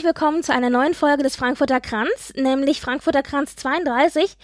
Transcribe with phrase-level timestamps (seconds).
[0.00, 4.34] Herzlich willkommen zu einer neuen Folge des Frankfurter Kranz, nämlich Frankfurter Kranz 32.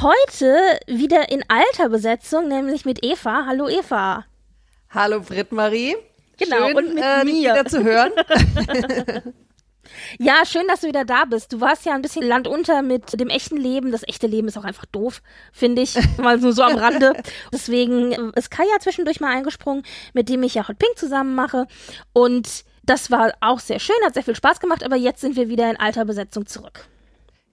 [0.00, 3.44] Heute wieder in alter Besetzung, nämlich mit Eva.
[3.48, 4.24] Hallo Eva.
[4.90, 5.96] Hallo Britt-Marie.
[6.38, 7.54] Genau, Schön, und mit äh, mir.
[7.54, 8.12] wieder zu hören.
[10.18, 11.52] Ja, schön, dass du wieder da bist.
[11.52, 13.90] Du warst ja ein bisschen landunter mit dem echten Leben.
[13.90, 15.96] Das echte Leben ist auch einfach doof, finde ich.
[16.18, 17.14] Mal so, so am Rande.
[17.52, 21.66] Deswegen ist Kaya zwischendurch mal eingesprungen, mit dem ich ja Hot Pink zusammen mache.
[22.12, 25.48] Und das war auch sehr schön, hat sehr viel Spaß gemacht, aber jetzt sind wir
[25.48, 26.88] wieder in alter Besetzung zurück.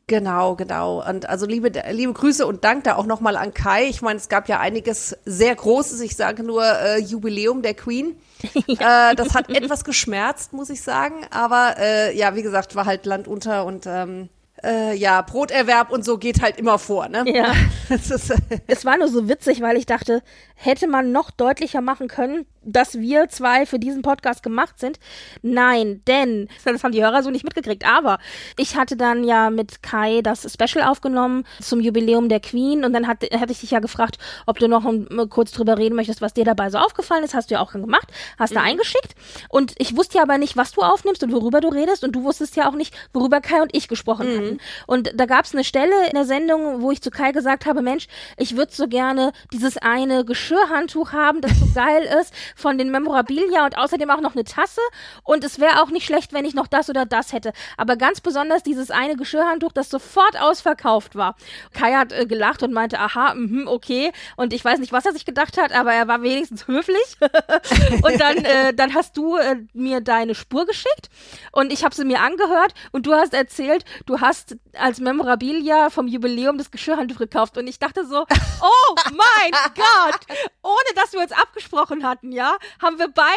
[0.07, 1.03] Genau, genau.
[1.07, 3.85] Und also liebe, liebe Grüße und Dank da auch nochmal an Kai.
[3.87, 8.15] Ich meine, es gab ja einiges sehr Großes, ich sage nur äh, Jubiläum der Queen.
[8.67, 11.25] äh, das hat etwas geschmerzt, muss ich sagen.
[11.31, 14.29] Aber äh, ja, wie gesagt, war halt Land unter und ähm,
[14.63, 17.25] äh, ja, Broterwerb und so geht halt immer vor, ne?
[17.27, 17.53] Ja.
[17.89, 18.33] Ist,
[18.67, 20.21] Es war nur so witzig, weil ich dachte,
[20.53, 24.99] hätte man noch deutlicher machen können, dass wir zwei für diesen Podcast gemacht sind.
[25.41, 28.19] Nein, denn, das haben die Hörer so nicht mitgekriegt, aber
[28.57, 33.07] ich hatte dann ja mit Kai das Special aufgenommen zum Jubiläum der Queen und dann
[33.07, 36.33] hat, hatte ich dich ja gefragt, ob du noch um, kurz drüber reden möchtest, was
[36.33, 37.33] dir dabei so aufgefallen ist.
[37.33, 39.15] Hast du ja auch gemacht, hast da eingeschickt
[39.49, 42.23] und ich wusste ja aber nicht, was du aufnimmst und worüber du redest und du
[42.23, 44.59] wusstest ja auch nicht, worüber Kai und ich gesprochen hatten.
[44.87, 47.81] Und da gab es eine Stelle in der Sendung, wo ich zu Kai gesagt habe,
[47.81, 52.89] Mensch, ich würde so gerne dieses eine Geschirrhandtuch haben, das so geil ist, von den
[52.91, 54.81] Memorabilia und außerdem auch noch eine Tasse.
[55.23, 57.53] Und es wäre auch nicht schlecht, wenn ich noch das oder das hätte.
[57.77, 61.35] Aber ganz besonders dieses eine Geschirrhandtuch, das sofort ausverkauft war.
[61.73, 64.11] Kai hat äh, gelacht und meinte, aha, mhm, okay.
[64.35, 67.17] Und ich weiß nicht, was er sich gedacht hat, aber er war wenigstens höflich.
[68.01, 71.09] und dann, äh, dann hast du äh, mir deine Spur geschickt
[71.51, 76.07] und ich habe sie mir angehört und du hast erzählt, du hast als Memorabilia vom
[76.07, 78.25] Jubiläum das Geschirrhandtuch gekauft und ich dachte so,
[78.61, 80.19] oh mein Gott,
[80.63, 82.44] ohne dass wir uns abgesprochen hatten, ja,
[82.81, 83.35] haben wir beide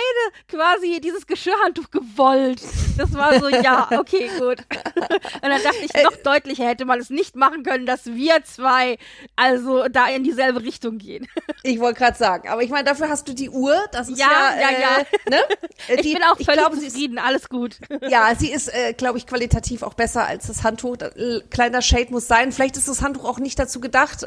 [0.48, 2.62] quasi dieses Geschirrhandtuch gewollt.
[2.96, 4.58] Das war so, ja, okay, gut.
[5.42, 8.98] Und dann dachte ich, noch deutlicher hätte man es nicht machen können, dass wir zwei
[9.36, 11.28] also da in dieselbe Richtung gehen.
[11.62, 13.76] ich wollte gerade sagen, aber ich meine, dafür hast du die Uhr.
[13.92, 14.98] Das ist Ja, ja, ja, äh, ja.
[15.30, 15.42] Ne?
[15.88, 17.76] Äh, Ich die- bin auch ich völlig glaube, sie ist zufrieden, alles gut.
[18.08, 20.96] Ja, sie ist, äh, glaube ich, qualitativ auch besser als das Handtuch.
[21.00, 22.50] Äh, kleiner Shade muss sein.
[22.50, 24.26] Vielleicht ist das Handtuch auch nicht dazu gedacht,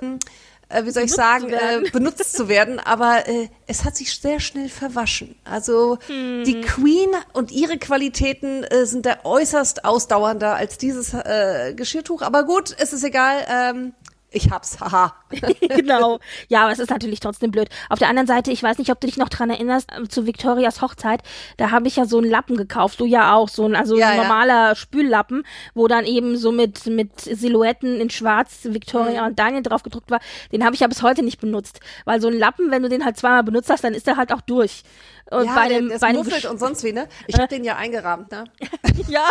[0.73, 2.79] äh, wie soll ich Benutzt sagen, zu äh, benutzt zu werden.
[2.83, 5.35] Aber äh, es hat sich sehr schnell verwaschen.
[5.43, 6.43] Also Hm.
[6.45, 12.21] die Queen und ihre Qualitäten äh, sind da äußerst ausdauernder als dieses äh, Geschirrtuch.
[12.21, 13.45] Aber gut, es ist egal.
[13.49, 13.93] Ähm,
[14.33, 15.13] ich hab's, haha.
[15.69, 16.19] genau.
[16.47, 17.67] Ja, aber es ist natürlich trotzdem blöd.
[17.89, 20.25] Auf der anderen Seite, ich weiß nicht, ob du dich noch dran erinnerst, ähm, zu
[20.25, 21.21] Victorias Hochzeit,
[21.57, 24.09] da habe ich ja so einen Lappen gekauft, du ja auch, so ein, also Ja,
[24.09, 24.23] ein ja.
[24.23, 25.43] normaler Spüllappen,
[25.73, 29.27] wo dann eben so mit, mit Silhouetten in schwarz Victoria Mhm.
[29.27, 30.19] und Daniel drauf gedruckt war.
[30.51, 31.79] Den habe ich ja bis heute nicht benutzt.
[32.05, 34.31] Weil so ein Lappen, wenn du den halt zweimal benutzt hast, dann ist der halt
[34.33, 34.83] auch durch.
[35.31, 37.07] Und ja, bei dem, der bei dem muffelt und sonst wie, ne?
[37.27, 38.43] Ich hab den ja eingerahmt, ne?
[39.07, 39.25] Ja.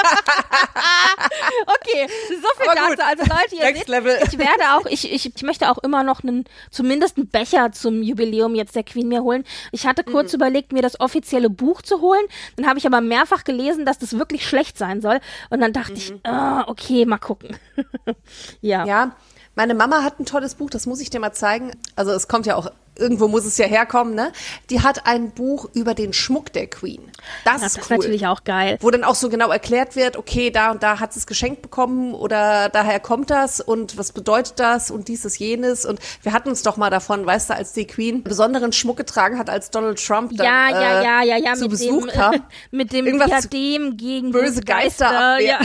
[1.66, 3.02] okay, so viel dazu.
[3.02, 4.18] Also Leute, ihr Next seht, Level.
[4.24, 8.02] ich werde auch, ich, ich, ich möchte auch immer noch einen, zumindest einen Becher zum
[8.02, 9.44] Jubiläum jetzt der Queen mir holen.
[9.72, 10.36] Ich hatte kurz Mhm.
[10.36, 12.24] überlegt, mir das offizielle Buch zu holen.
[12.56, 15.20] Dann habe ich aber mehrfach gelesen, dass das wirklich schlecht sein soll.
[15.50, 17.56] Und dann dachte ich, ah, okay, mal gucken.
[18.60, 18.82] ja.
[18.82, 18.88] Mhm.
[18.88, 19.16] Ja,
[19.56, 21.72] meine Mama hat ein tolles Buch, das muss ich dir mal zeigen.
[21.96, 24.32] Also es kommt ja auch, irgendwo muss es ja herkommen, ne?
[24.70, 27.10] Die hat ein Buch über den Schmuck der Queen.
[27.44, 27.96] Das, das ist ist cool.
[27.98, 28.78] natürlich auch geil.
[28.80, 31.62] Wo dann auch so genau erklärt wird, okay, da und da hat sie es geschenkt
[31.62, 35.84] bekommen oder daher kommt das und was bedeutet das und dieses, jenes.
[35.84, 39.38] Und wir hatten uns doch mal davon, weißt du, als die Queen besonderen Schmuck getragen
[39.38, 42.12] hat, als Donald Trump dann Ja, ja, äh, ja, ja, ja, zu mit Besuch dem,
[42.12, 42.44] kam.
[42.70, 45.06] mit dem Irgendwas Diadem gegen böse Geister.
[45.06, 45.46] Geisterabwehr.
[45.46, 45.60] Ja.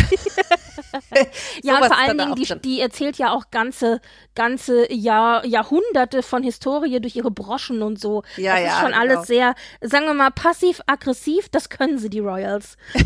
[1.63, 4.01] Ja, und vor ist allen Dingen, die, die erzählt ja auch ganze,
[4.33, 8.23] ganze Jahr, Jahrhunderte von Historie durch ihre Broschen und so.
[8.37, 8.99] Ja, das ist ja, schon genau.
[8.99, 12.77] alles sehr, sagen wir mal, passiv-aggressiv, das können sie, die Royals.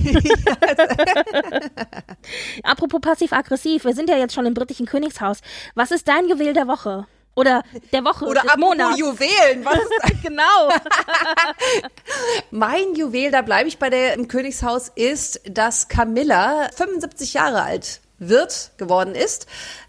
[2.64, 5.40] Apropos passiv-aggressiv, wir sind ja jetzt schon im britischen Königshaus.
[5.76, 7.08] Was ist dein Juwel der Woche?
[7.36, 7.64] Oder
[7.94, 9.00] der Woche, Oder des Monats?
[9.00, 10.70] Juwelen, was ist genau.
[12.52, 18.02] Mein Juwel, da bleibe ich bei der im Königshaus, ist, dass Camilla 75 Jahre alt
[18.18, 19.48] wird, geworden ist.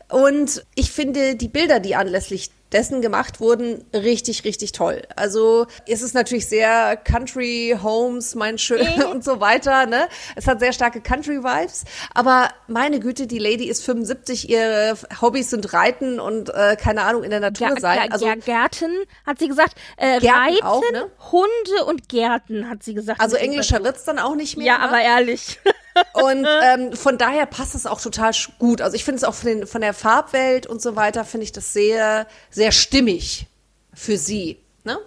[0.09, 5.03] Und ich finde die Bilder, die anlässlich dessen gemacht wurden, richtig, richtig toll.
[5.17, 9.87] Also es ist natürlich sehr Country, Homes, mein Schön und so weiter.
[9.87, 10.09] Ne?
[10.37, 11.85] Es hat sehr starke Country-Vibes.
[12.15, 17.25] Aber meine Güte, die Lady ist 75, ihre Hobbys sind Reiten und äh, keine Ahnung,
[17.25, 18.13] in der Natur Ger- sein.
[18.13, 18.93] Also, Ger- Gärten,
[19.27, 19.75] hat sie gesagt.
[19.97, 21.11] Äh, Gärten Reiten, auch, ne?
[21.33, 23.21] Hunde und Gärten, hat sie gesagt.
[23.21, 24.67] also englischer wird's dann auch nicht mehr.
[24.67, 24.85] Ja, ne?
[24.85, 25.59] aber ehrlich.
[26.13, 28.81] Und ähm, von daher passt es auch total gut.
[28.81, 31.53] Also ich finde es auch von, den, von der Farbwelt und so weiter, finde ich
[31.53, 33.47] das sehr, sehr stimmig
[33.93, 34.59] für sie.
[34.85, 34.99] Ne?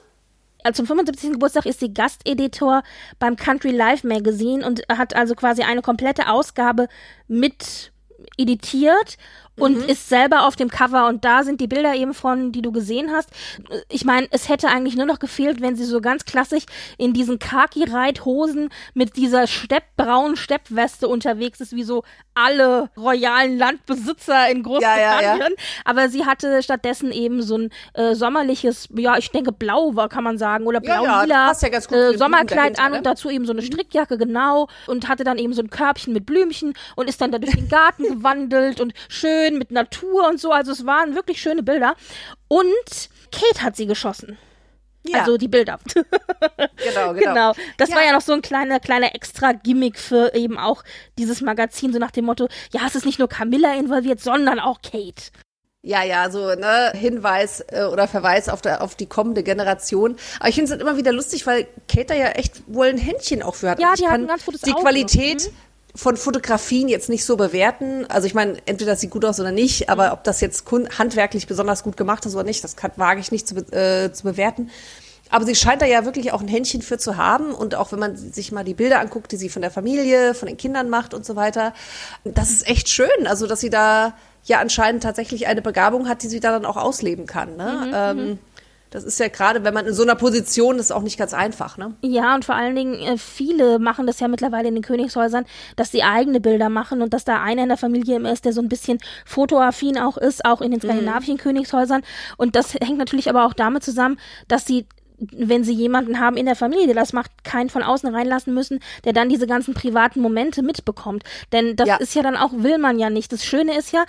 [0.64, 1.34] Also zum 75.
[1.34, 2.84] Geburtstag ist sie Gasteditor
[3.20, 6.88] beim Country Life Magazine und hat also quasi eine komplette Ausgabe
[7.28, 7.92] mit
[8.38, 9.18] editiert
[9.58, 12.72] und ist selber auf dem Cover und da sind die Bilder eben von, die du
[12.72, 13.30] gesehen hast.
[13.90, 16.64] Ich meine, es hätte eigentlich nur noch gefehlt, wenn sie so ganz klassisch
[16.98, 22.04] in diesen Khaki-Reithosen mit dieser steppbraunen Steppweste unterwegs ist, wie so
[22.34, 25.40] alle royalen Landbesitzer in Großbritannien.
[25.40, 25.48] ja.
[25.86, 30.24] Aber sie hatte stattdessen eben so ein äh, sommerliches, ja, ich denke blau war, kann
[30.24, 33.04] man sagen, oder Ja, ja, blau-lila ja äh, Sommerkleid an und ne?
[33.04, 34.68] dazu eben so eine Strickjacke, genau.
[34.88, 37.70] Und hatte dann eben so ein Körbchen mit Blümchen und ist dann da durch den
[37.70, 40.52] Garten gewandelt und schön mit Natur und so.
[40.52, 41.96] Also es waren wirklich schöne Bilder.
[42.48, 42.66] Und
[43.32, 44.38] Kate hat sie geschossen.
[45.06, 45.80] Ja, Also die Bilder.
[45.96, 47.14] genau, genau.
[47.14, 47.54] genau.
[47.78, 47.96] Das Ja.
[47.98, 50.84] war ja noch so ein kleiner, kleiner extra Gimmick für eben auch
[51.18, 54.82] dieses Magazin, so nach dem Motto, ja, es ist nicht nur Camilla involviert, sondern auch
[54.82, 55.32] Kate.
[55.86, 60.16] Ja, ja, so ne Hinweis äh, oder Verweis auf, der, auf die kommende Generation.
[60.40, 62.98] Aber ich finde es halt immer wieder lustig, weil Kate da ja echt wohl ein
[62.98, 63.82] Händchen auch für hat.
[63.82, 64.80] Ja, Also die hat ein ganz gutes Die Auge.
[64.80, 64.86] Mhm.
[65.96, 68.06] Von Fotografien jetzt nicht so bewerten.
[68.10, 70.14] Also ich meine, entweder das sieht gut aus oder nicht, aber Mhm.
[70.14, 70.66] ob das jetzt
[70.98, 74.24] handwerklich besonders gut gemacht ist oder nicht, das kann, wage ich nicht zu, äh, zu
[74.24, 74.72] bewerten.
[75.30, 77.54] Aber sie scheint da ja wirklich auch ein Händchen für zu haben.
[77.54, 80.48] Und auch wenn man sich mal die Bilder anguckt, die sie von der Familie, von
[80.48, 81.74] den Kindern macht und so weiter,
[82.24, 83.08] das ist echt schön.
[83.26, 84.14] Also, dass sie da
[84.46, 87.56] ja anscheinend tatsächlich eine Begabung hat, die sie da dann auch ausleben kann.
[87.56, 87.92] Ne?
[87.96, 88.40] ähm,
[88.94, 91.78] das ist ja gerade, wenn man in so einer Position ist, auch nicht ganz einfach.
[91.78, 91.96] Ne?
[92.02, 95.46] Ja, und vor allen Dingen, äh, viele machen das ja mittlerweile in den Königshäusern,
[95.76, 98.54] dass sie eigene Bilder machen und dass da einer in der Familie immer ist, der
[98.54, 102.04] so ein bisschen fotoaffin auch ist, auch in den skandinavischen Königshäusern.
[102.38, 104.86] Und das hängt natürlich aber auch damit zusammen, dass sie
[105.32, 108.80] wenn sie jemanden haben in der Familie, der das macht, keinen von außen reinlassen müssen,
[109.06, 111.24] der dann diese ganzen privaten Momente mitbekommt.
[111.54, 111.96] Denn das Ja.
[111.98, 113.32] ist ja dann auch, will man ja nicht.
[113.32, 114.04] Das Schöne ist ja,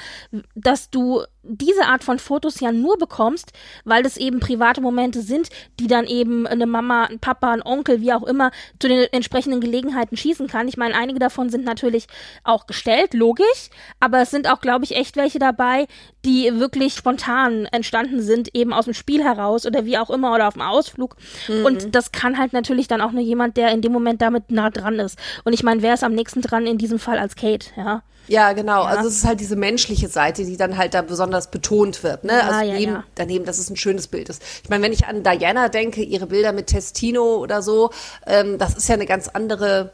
[0.57, 3.52] dass du diese Art von Fotos ja nur bekommst,
[3.85, 5.49] weil das eben private Momente sind,
[5.79, 8.50] die dann eben eine Mama, ein Papa, ein Onkel, wie auch immer,
[8.81, 10.69] zu den entsprechenden Gelegenheiten schießen kann.
[10.69, 12.06] Ich meine, einige davon sind natürlich
[12.43, 13.70] auch gestellt, logisch,
[14.00, 15.87] aber es sind auch, glaube ich, echt welche dabei,
[16.25, 20.49] die wirklich spontan entstanden sind, eben aus dem Spiel heraus oder wie auch immer oder
[20.49, 21.17] auf dem Ausflug.
[21.64, 24.70] Und das kann halt natürlich dann auch nur jemand, der in dem Moment damit nah
[24.70, 25.19] dran ist.
[25.44, 28.02] Und ich meine, wer ist am nächsten dran in diesem Fall als Kate, ja?
[28.26, 28.82] Ja, genau.
[28.82, 32.25] Also es ist halt diese menschliche Seite, die dann halt da besonders betont wird.
[32.25, 32.32] Ne?
[32.32, 33.05] Ja, also ja, neben, ja.
[33.15, 34.43] daneben, dass es ein schönes Bild ist.
[34.62, 37.91] Ich meine, wenn ich an Diana denke, ihre Bilder mit Testino oder so,
[38.26, 39.93] ähm, das ist ja eine ganz andere,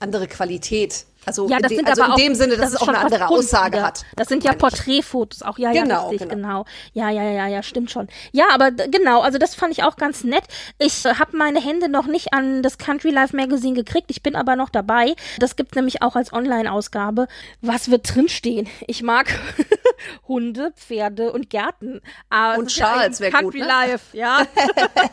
[0.00, 1.06] andere Qualität.
[1.24, 2.98] Also, Ja, das sind also aber in dem auch, Sinne, dass das es auch eine
[2.98, 3.86] andere Kunst Aussage wieder.
[3.86, 4.04] hat.
[4.16, 4.52] Das sind ja.
[4.54, 5.58] Porträtfotos auch.
[5.58, 6.48] Ja, ja, Genau, richtig, genau.
[6.48, 6.64] genau.
[6.94, 8.08] Ja, ja, ja, ja, stimmt schon.
[8.32, 10.44] Ja, aber genau, also das fand ich auch ganz nett.
[10.78, 14.10] Ich äh, habe meine Hände noch nicht an das Country Life Magazine gekriegt.
[14.10, 15.14] Ich bin aber noch dabei.
[15.38, 17.28] Das gibt nämlich auch als Online-Ausgabe.
[17.60, 18.68] Was wird drinstehen?
[18.86, 19.28] Ich mag
[20.28, 22.00] Hunde, Pferde und Gärten.
[22.30, 23.66] Aber Und ist ja Charles ein wär gut, Country ne?
[23.66, 24.38] Life, ja.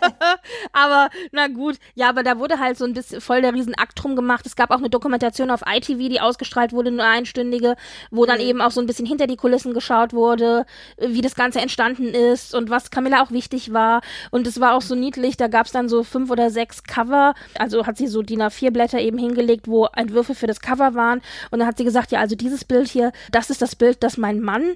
[0.74, 4.15] aber na gut, ja, aber da wurde halt so ein bisschen voll der Riesenakt drum
[4.15, 4.46] gemacht.
[4.46, 7.75] Es gab auch eine Dokumentation auf ITV, die ausgestrahlt wurde, eine einstündige,
[8.12, 8.27] wo Mhm.
[8.27, 10.65] dann eben auch so ein bisschen hinter die Kulissen geschaut wurde,
[10.98, 14.01] wie das Ganze entstanden ist und was Camilla auch wichtig war.
[14.31, 17.34] Und es war auch so niedlich, da gab es dann so fünf oder sechs Cover,
[17.58, 21.22] also hat sie so DIN A4 Blätter eben hingelegt, wo Entwürfe für das Cover waren.
[21.51, 24.17] Und dann hat sie gesagt, ja, also dieses Bild hier, das ist das Bild, das
[24.17, 24.75] mein Mann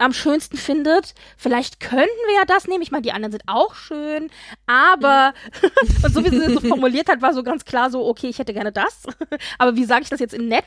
[0.00, 1.14] am schönsten findet.
[1.36, 2.82] Vielleicht könnten wir ja das nehmen.
[2.82, 4.30] Ich meine, die anderen sind auch schön,
[4.66, 5.32] aber
[6.04, 8.38] und so wie sie es so formuliert hat, war so ganz klar so, okay, ich
[8.38, 9.02] hätte gerne das.
[9.58, 10.64] aber wie sage ich das jetzt in nett?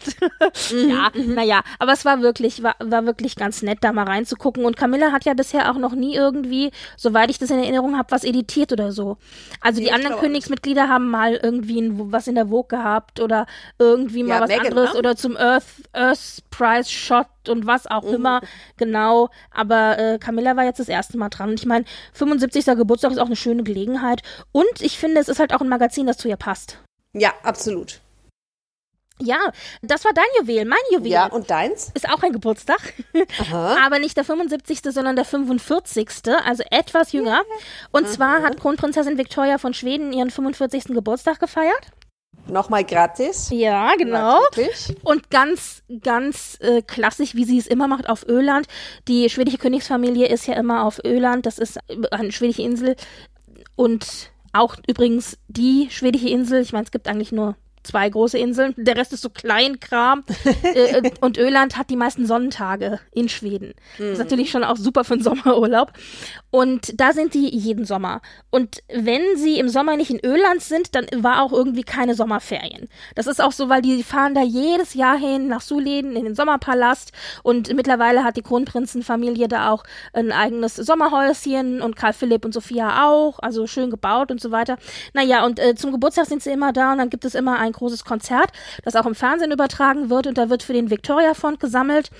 [0.71, 4.65] ja, naja, aber es war wirklich, war, war wirklich ganz nett, da mal reinzugucken.
[4.65, 8.11] Und Camilla hat ja bisher auch noch nie irgendwie, soweit ich das in Erinnerung habe,
[8.11, 9.17] was editiert oder so.
[9.61, 13.45] Also die ich anderen Königsmitglieder haben mal irgendwie ein, was in der Vogue gehabt oder
[13.79, 14.99] irgendwie mal Ja, was Meghan, anderes ne?
[14.99, 18.13] oder zum Earth, Earth Prize Shot und was auch Mhm.
[18.15, 18.41] immer.
[18.77, 19.22] Genau.
[19.51, 21.49] Aber äh, Camilla war jetzt das erste Mal dran.
[21.49, 22.65] Und ich meine, 75.
[22.65, 24.21] Geburtstag ist auch eine schöne Gelegenheit.
[24.51, 26.79] Und ich finde, es ist halt auch ein Magazin, das zu ihr passt.
[27.13, 28.01] Ja, absolut.
[29.19, 29.37] Ja,
[29.81, 31.11] das war dein Juwel, mein Juwel.
[31.11, 31.91] Ja, und deins?
[31.93, 32.93] ist auch ein Geburtstag.
[33.39, 33.77] Aha.
[33.85, 36.09] Aber nicht der 75., sondern der 45.,
[36.43, 37.43] also etwas jünger.
[37.91, 40.85] Und zwar hat Kronprinzessin Victoria von Schweden ihren 45.
[40.85, 41.91] Geburtstag gefeiert.
[42.47, 43.49] Nochmal gratis.
[43.51, 44.41] Ja, genau.
[44.41, 44.95] Natürlich.
[45.03, 48.67] Und ganz, ganz äh, klassisch, wie sie es immer macht, auf Öland.
[49.07, 51.45] Die schwedische Königsfamilie ist ja immer auf Öland.
[51.45, 51.79] Das ist
[52.11, 52.95] eine schwedische Insel.
[53.75, 56.61] Und auch übrigens die schwedische Insel.
[56.61, 58.73] Ich meine, es gibt eigentlich nur zwei große Inseln.
[58.77, 60.23] Der Rest ist so Kleinkram.
[60.63, 63.73] äh, und Öland hat die meisten Sonnentage in Schweden.
[63.97, 65.93] Das ist natürlich schon auch super für den Sommerurlaub.
[66.55, 68.21] Und da sind die jeden Sommer.
[68.51, 72.89] Und wenn sie im Sommer nicht in Öland sind, dann war auch irgendwie keine Sommerferien.
[73.15, 76.35] Das ist auch so, weil die fahren da jedes Jahr hin nach Suleden in den
[76.35, 77.11] Sommerpalast.
[77.41, 79.83] Und mittlerweile hat die Kronprinzenfamilie da auch
[80.13, 83.39] ein eigenes Sommerhäuschen und Karl Philipp und Sophia auch.
[83.39, 84.77] Also schön gebaut und so weiter.
[85.15, 87.71] Naja, und äh, zum Geburtstag sind sie immer da und dann gibt es immer ein
[87.71, 88.51] großes Konzert,
[88.83, 92.11] das auch im Fernsehen übertragen wird und da wird für den Victoria Fond gesammelt.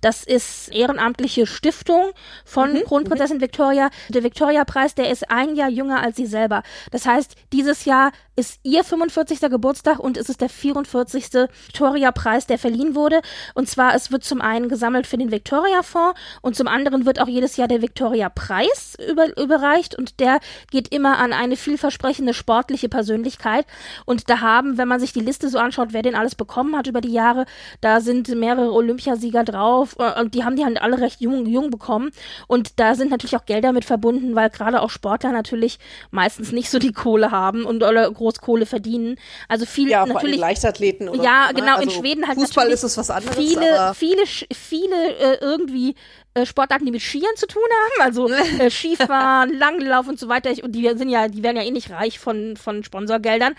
[0.00, 2.12] Das ist ehrenamtliche Stiftung
[2.46, 3.81] von Mhm, Kronprinzessin Victoria.
[4.08, 6.62] Der Victoria Preis, der ist ein Jahr jünger als sie selber.
[6.90, 9.40] Das heißt, dieses Jahr ist ihr 45.
[9.40, 11.48] Geburtstag und es ist der 44.
[11.66, 13.20] Victoria Preis, der verliehen wurde.
[13.54, 17.20] Und zwar, es wird zum einen gesammelt für den Victoria Fonds und zum anderen wird
[17.20, 22.32] auch jedes Jahr der Victoria Preis über, überreicht und der geht immer an eine vielversprechende
[22.32, 23.66] sportliche Persönlichkeit.
[24.06, 26.86] Und da haben, wenn man sich die Liste so anschaut, wer den alles bekommen hat
[26.86, 27.44] über die Jahre,
[27.82, 31.70] da sind mehrere Olympiasieger drauf äh, und die haben die halt alle recht jung, jung
[31.70, 32.10] bekommen.
[32.46, 35.78] Und da sind natürlich auch Gelder mit verbunden, weil gerade auch Sportler natürlich
[36.10, 39.16] meistens nicht so die Kohle haben und oder groß Kohle verdienen.
[39.48, 41.54] Also viel Ja, natürlich Athleten oder ja, ne?
[41.54, 44.22] genau, in Also Schweden halt Fußball ist es was anderes, Viele, viele,
[44.54, 45.94] viele äh, irgendwie
[46.34, 50.50] äh, Sportarten, die mit Skiern zu tun haben, also äh, Skifahren, Langlauf und so weiter.
[50.50, 53.54] Ich, und die sind ja, die werden ja eh nicht reich von, von Sponsorgeldern.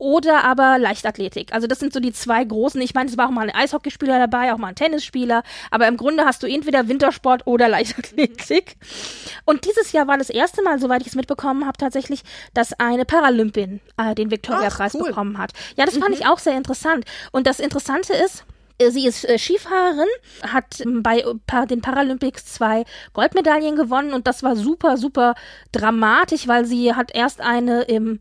[0.00, 1.52] Oder aber Leichtathletik.
[1.52, 2.80] Also das sind so die zwei großen.
[2.80, 5.42] Ich meine, es war auch mal ein Eishockeyspieler dabei, auch mal ein Tennisspieler.
[5.70, 8.76] Aber im Grunde hast du entweder Wintersport oder Leichtathletik.
[9.44, 12.22] Und dieses Jahr war das erste Mal, soweit ich es mitbekommen habe, tatsächlich,
[12.54, 15.08] dass eine Paralympin äh, den Victoria-Preis Ach, cool.
[15.08, 15.52] bekommen hat.
[15.76, 17.04] Ja, das fand ich auch sehr interessant.
[17.30, 18.46] Und das Interessante ist,
[18.78, 20.08] äh, Sie ist äh, Skifahrerin,
[20.42, 25.34] hat ähm, bei äh, den Paralympics zwei Goldmedaillen gewonnen und das war super, super
[25.72, 28.18] dramatisch, weil sie hat erst eine im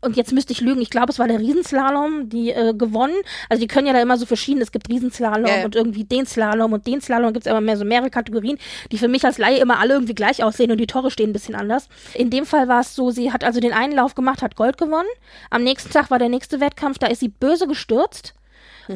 [0.00, 3.14] und jetzt müsste ich lügen, ich glaube, es war der Riesenslalom, die äh, gewonnen.
[3.48, 5.64] Also die können ja da immer so verschieden, es gibt Riesenslalom Ja, ja.
[5.64, 8.58] und irgendwie den Slalom und den Slalom, gibt es aber mehr so mehrere Kategorien,
[8.92, 11.34] die für mich als Laie immer alle irgendwie gleich aussehen und die Tore stehen ein
[11.34, 11.88] bisschen anders.
[12.14, 14.78] In dem Fall war es so, sie hat also den einen Lauf gemacht, hat Gold
[14.78, 15.08] gewonnen.
[15.50, 18.34] Am nächsten Tag war der nächste Wettkampf, da ist sie böse gestürzt.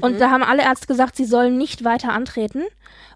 [0.01, 2.63] Und da haben alle Ärzte gesagt, sie sollen nicht weiter antreten.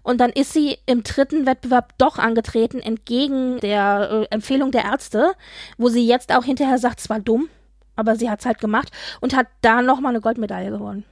[0.01, 5.33] Und dann ist sie im dritten Wettbewerb doch angetreten, entgegen der äh, Empfehlung der Ärzte,
[5.77, 7.49] wo sie jetzt auch hinterher sagt, es war dumm,
[7.99, 11.03] aber sie hat es halt gemacht und hat da nochmal eine Goldmedaille gewonnen.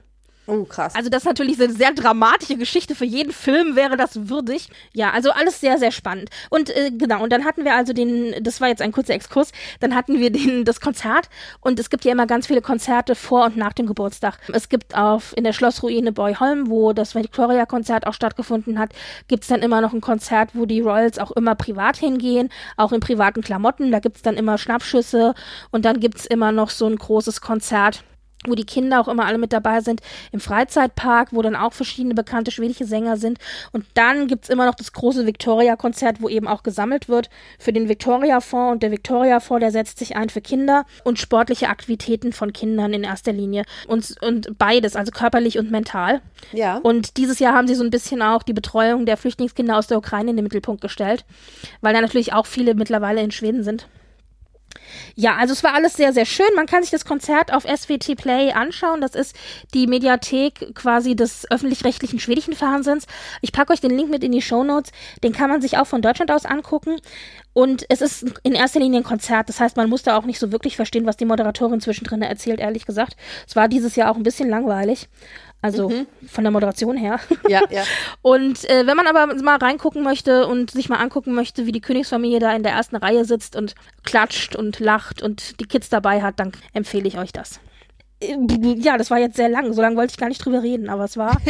[0.48, 0.94] Oh krass.
[0.94, 2.94] Also das ist natürlich eine sehr dramatische Geschichte.
[2.94, 4.68] Für jeden Film wäre das würdig.
[4.92, 6.30] Ja, also alles sehr, sehr spannend.
[6.50, 9.52] Und äh, genau, und dann hatten wir also den, das war jetzt ein kurzer Exkurs,
[9.80, 11.28] dann hatten wir den, das Konzert
[11.60, 14.38] und es gibt ja immer ganz viele Konzerte vor und nach dem Geburtstag.
[14.52, 18.90] Es gibt auf in der Schlossruine Boyholm, wo das Victoria-Konzert auch stattgefunden hat,
[19.28, 23.00] gibt's dann immer noch ein Konzert, wo die Royals auch immer privat hingehen, auch in
[23.00, 23.92] privaten Klamotten.
[23.92, 25.34] Da gibt's dann immer Schnappschüsse
[25.70, 28.02] und dann gibt's immer noch so ein großes Konzert
[28.46, 32.14] wo die Kinder auch immer alle mit dabei sind, im Freizeitpark, wo dann auch verschiedene
[32.14, 33.38] bekannte schwedische Sänger sind.
[33.72, 37.88] Und dann gibt's immer noch das große Victoria-Konzert, wo eben auch gesammelt wird für den
[37.88, 38.72] Victoria-Fonds.
[38.72, 43.02] Und der Victoria-Fonds, der setzt sich ein für Kinder und sportliche Aktivitäten von Kindern in
[43.02, 43.64] erster Linie.
[43.88, 46.20] Und, und beides, also körperlich und mental.
[46.52, 46.78] ja.
[46.78, 49.98] Und dieses Jahr haben sie so ein bisschen auch die Betreuung der Flüchtlingskinder aus der
[49.98, 51.24] Ukraine in den Mittelpunkt gestellt,
[51.80, 53.88] weil da natürlich auch viele mittlerweile in Schweden sind.
[55.14, 56.46] Ja, also es war alles sehr, sehr schön.
[56.56, 59.00] Man kann sich das Konzert auf SWT Play anschauen.
[59.00, 59.36] Das ist
[59.74, 63.06] die Mediathek quasi des öffentlich-rechtlichen schwedischen Fernsehens.
[63.40, 64.92] Ich packe euch den Link mit in die Show Notes.
[65.22, 67.00] Den kann man sich auch von Deutschland aus angucken.
[67.52, 69.48] Und es ist in erster Linie ein Konzert.
[69.48, 72.60] Das heißt, man muss da auch nicht so wirklich verstehen, was die Moderatorin zwischendrin erzählt,
[72.60, 73.16] ehrlich gesagt.
[73.46, 75.08] Es war dieses Jahr auch ein bisschen langweilig.
[75.60, 75.90] Also
[76.28, 77.18] von der Moderation her.
[77.48, 77.82] ja, ja.
[78.22, 81.80] Und äh, wenn man aber mal reingucken möchte und sich mal angucken möchte, wie die
[81.80, 83.74] Königsfamilie da in der ersten Reihe sitzt und
[84.04, 87.60] klatscht und lacht und die Kids dabei hat, dann empfehle ich euch das.
[88.20, 88.36] Äh,
[88.78, 89.72] Ja, das war jetzt sehr lang.
[89.72, 91.36] So lange wollte ich gar nicht drüber reden, aber es war.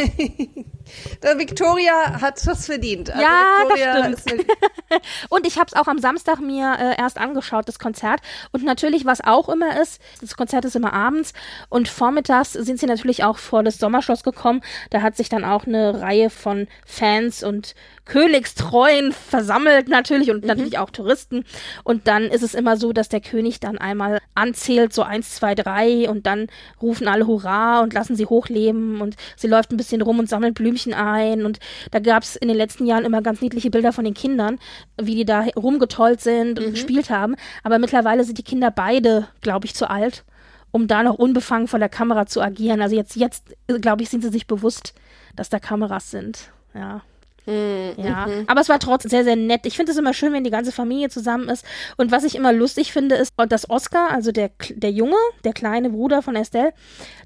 [1.37, 3.09] Victoria hat das verdient.
[3.11, 4.17] Also Ja, das Victoria stimmt.
[4.17, 8.21] ist eine- Und ich habe es auch am Samstag mir äh, erst angeschaut, das Konzert.
[8.51, 11.33] Und natürlich, was auch immer ist, das Konzert ist immer abends
[11.69, 14.61] und vormittags sind sie natürlich auch vor das Sommerschloss gekommen.
[14.89, 17.75] Da hat sich dann auch eine Reihe von Fans und
[18.09, 21.45] Königstreuen versammelt natürlich und natürlich auch Touristen.
[21.83, 25.53] Und dann ist es immer so, dass der König dann einmal anzählt, so eins, zwei,
[25.55, 26.47] drei und dann
[26.81, 30.55] rufen alle Hurra und lassen sie hochleben und sie läuft ein bisschen rum und sammelt
[30.55, 31.45] Blümchen ein.
[31.45, 31.59] Und
[31.91, 34.57] da gab es in den letzten Jahren immer ganz niedliche Bilder von den Kindern,
[34.99, 37.35] wie die da rumgetollt sind und gespielt haben.
[37.63, 40.25] Aber mittlerweile sind die Kinder beide, glaube ich, zu alt.
[40.71, 42.81] um da noch unbefangen vor der Kamera zu agieren.
[42.81, 43.45] Also jetzt, jetzt,
[43.81, 44.93] glaube ich, sind sie sich bewusst,
[45.35, 46.51] dass da Kameras sind.
[46.73, 47.01] Ja.
[47.49, 48.03] Mhm.
[48.03, 49.65] Ja, aber es war trotzdem sehr, sehr nett.
[49.65, 51.65] Ich finde es immer schön, wenn die ganze Familie zusammen ist.
[51.97, 55.89] Und was ich immer lustig finde, ist, dass Oscar, also der, der Junge, der kleine
[55.89, 56.73] Bruder von Estelle,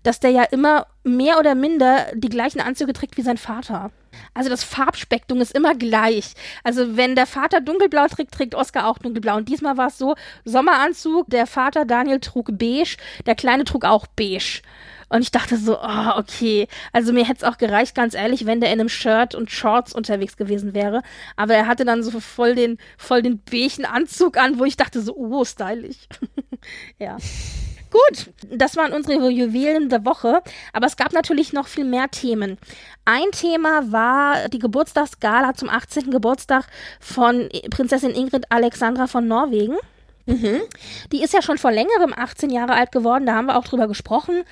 [0.04, 3.92] dass der ja immer mehr oder minder die gleichen Anzüge trägt wie sein Vater.
[4.34, 6.34] Also das Farbspektrum ist immer gleich.
[6.64, 9.38] Also wenn der Vater dunkelblau trägt, trägt Oscar auch dunkelblau.
[9.38, 10.16] Und diesmal war es so,
[10.46, 14.62] Sommeranzug, der Vater Daniel trug beige, der Kleine trug auch beige.
[15.14, 16.68] Und ich dachte so, oh, okay.
[16.92, 19.94] Also mir hätte es auch gereicht, ganz ehrlich, wenn der in einem Shirt und Shorts
[19.94, 21.04] unterwegs gewesen wäre.
[21.36, 25.04] Aber er hatte dann so voll den, voll den beigen Anzug an, wo ich dachte
[25.04, 26.08] so, oh, stylisch.
[26.98, 27.18] ja.
[27.92, 30.42] Gut, das waren unsere Juwelen der Woche,
[30.74, 32.58] aber es gab natürlich noch viel mehr Themen.
[33.06, 36.10] Ein Thema war die Geburtstagsgala zum 18.
[36.10, 36.66] Geburtstag
[37.00, 39.78] von Prinzessin Ingrid Alexandra von Norwegen.
[40.26, 40.62] Mhm.
[41.12, 43.88] Die ist ja schon vor längerem 18 Jahre alt geworden, da haben wir auch drüber
[43.88, 44.44] gesprochen.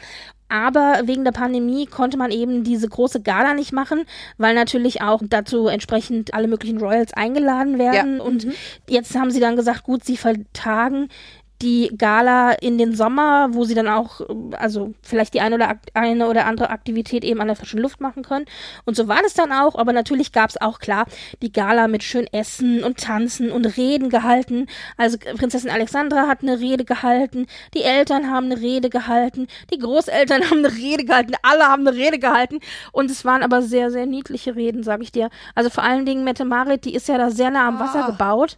[0.51, 4.03] Aber wegen der Pandemie konnte man eben diese große Gala nicht machen,
[4.37, 8.17] weil natürlich auch dazu entsprechend alle möglichen Royals eingeladen werden.
[8.17, 8.23] Ja.
[8.23, 8.53] Und mhm.
[8.89, 11.07] jetzt haben sie dann gesagt, gut, sie vertagen
[11.61, 14.21] die Gala in den Sommer, wo sie dann auch,
[14.57, 18.23] also vielleicht die eine oder eine oder andere Aktivität eben an der frischen Luft machen
[18.23, 18.45] können.
[18.85, 21.05] Und so war das dann auch, aber natürlich gab es auch klar
[21.41, 24.67] die Gala mit schön Essen und Tanzen und Reden gehalten.
[24.97, 30.43] Also Prinzessin Alexandra hat eine Rede gehalten, die Eltern haben eine Rede gehalten, die Großeltern
[30.49, 32.59] haben eine Rede gehalten, alle haben eine Rede gehalten.
[32.91, 35.29] Und es waren aber sehr, sehr niedliche Reden, sag ich dir.
[35.55, 38.07] Also vor allen Dingen Mette Marit, die ist ja da sehr nah am Wasser ah.
[38.09, 38.57] gebaut.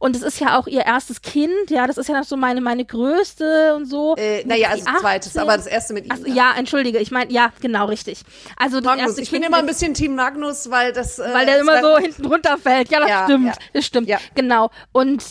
[0.00, 2.60] Und es ist ja auch ihr erstes Kind, ja, das ist ja noch so meine,
[2.60, 4.16] meine größte und so.
[4.16, 6.12] Äh, naja, also zweites, aber das erste mit ihm.
[6.12, 8.22] Ach, ja, entschuldige, ich meine, ja, genau, richtig.
[8.56, 11.18] Also das Magnus, erste ich bin immer ein bisschen Team Magnus, weil das.
[11.18, 12.90] Äh, weil der immer so hinten runterfällt.
[12.90, 13.52] Ja, das ja, stimmt, ja.
[13.72, 14.18] das stimmt, ja.
[14.34, 14.70] genau.
[14.92, 15.24] Und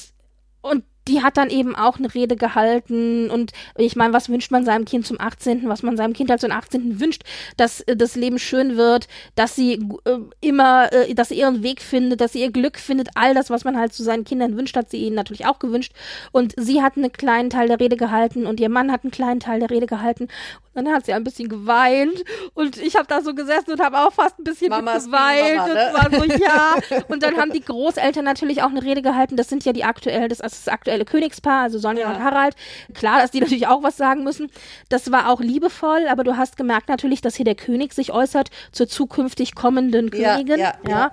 [0.61, 3.29] und die hat dann eben auch eine Rede gehalten.
[3.29, 6.39] Und ich meine, was wünscht man seinem Kind zum 18., was man seinem Kind halt
[6.39, 6.99] zum 18.
[6.99, 7.23] wünscht,
[7.57, 9.73] dass äh, das Leben schön wird, dass sie
[10.05, 13.49] äh, immer, äh, dass sie ihren Weg findet, dass sie ihr Glück findet, all das,
[13.49, 15.93] was man halt zu seinen Kindern wünscht, hat sie ihnen natürlich auch gewünscht.
[16.31, 19.39] Und sie hat einen kleinen Teil der Rede gehalten und ihr Mann hat einen kleinen
[19.39, 20.27] Teil der Rede gehalten.
[20.75, 22.23] Und dann hat sie ein bisschen geweint.
[22.53, 25.57] Und ich habe da so gesessen und habe auch fast ein bisschen Mama geweint.
[25.57, 25.91] Mama, ne?
[25.93, 27.03] war so, ja.
[27.07, 30.27] Und dann haben die Großeltern natürlich auch eine Rede gehalten, das sind ja die aktuell,
[30.27, 32.15] das ist das aktuelle aktuelle Königspaar, also Sonja ja.
[32.15, 32.55] und Harald.
[32.93, 34.49] Klar, dass die natürlich auch was sagen müssen.
[34.89, 38.49] Das war auch liebevoll, aber du hast gemerkt natürlich, dass hier der König sich äußert
[38.71, 40.59] zur zukünftig kommenden Königin.
[40.59, 40.73] ja.
[40.83, 40.89] ja.
[40.89, 41.11] ja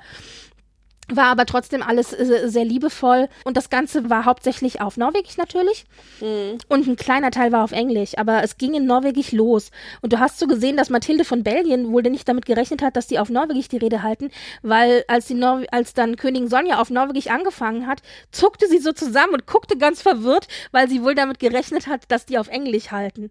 [1.08, 5.84] war aber trotzdem alles äh, sehr liebevoll und das Ganze war hauptsächlich auf Norwegisch natürlich
[6.20, 6.58] mhm.
[6.68, 9.70] und ein kleiner Teil war auf Englisch, aber es ging in Norwegisch los
[10.02, 13.06] und du hast so gesehen, dass Mathilde von Belgien wohl nicht damit gerechnet hat, dass
[13.06, 14.30] die auf Norwegisch die Rede halten,
[14.62, 18.92] weil als die Nor als dann Königin Sonja auf Norwegisch angefangen hat, zuckte sie so
[18.92, 22.90] zusammen und guckte ganz verwirrt, weil sie wohl damit gerechnet hat, dass die auf Englisch
[22.90, 23.30] halten.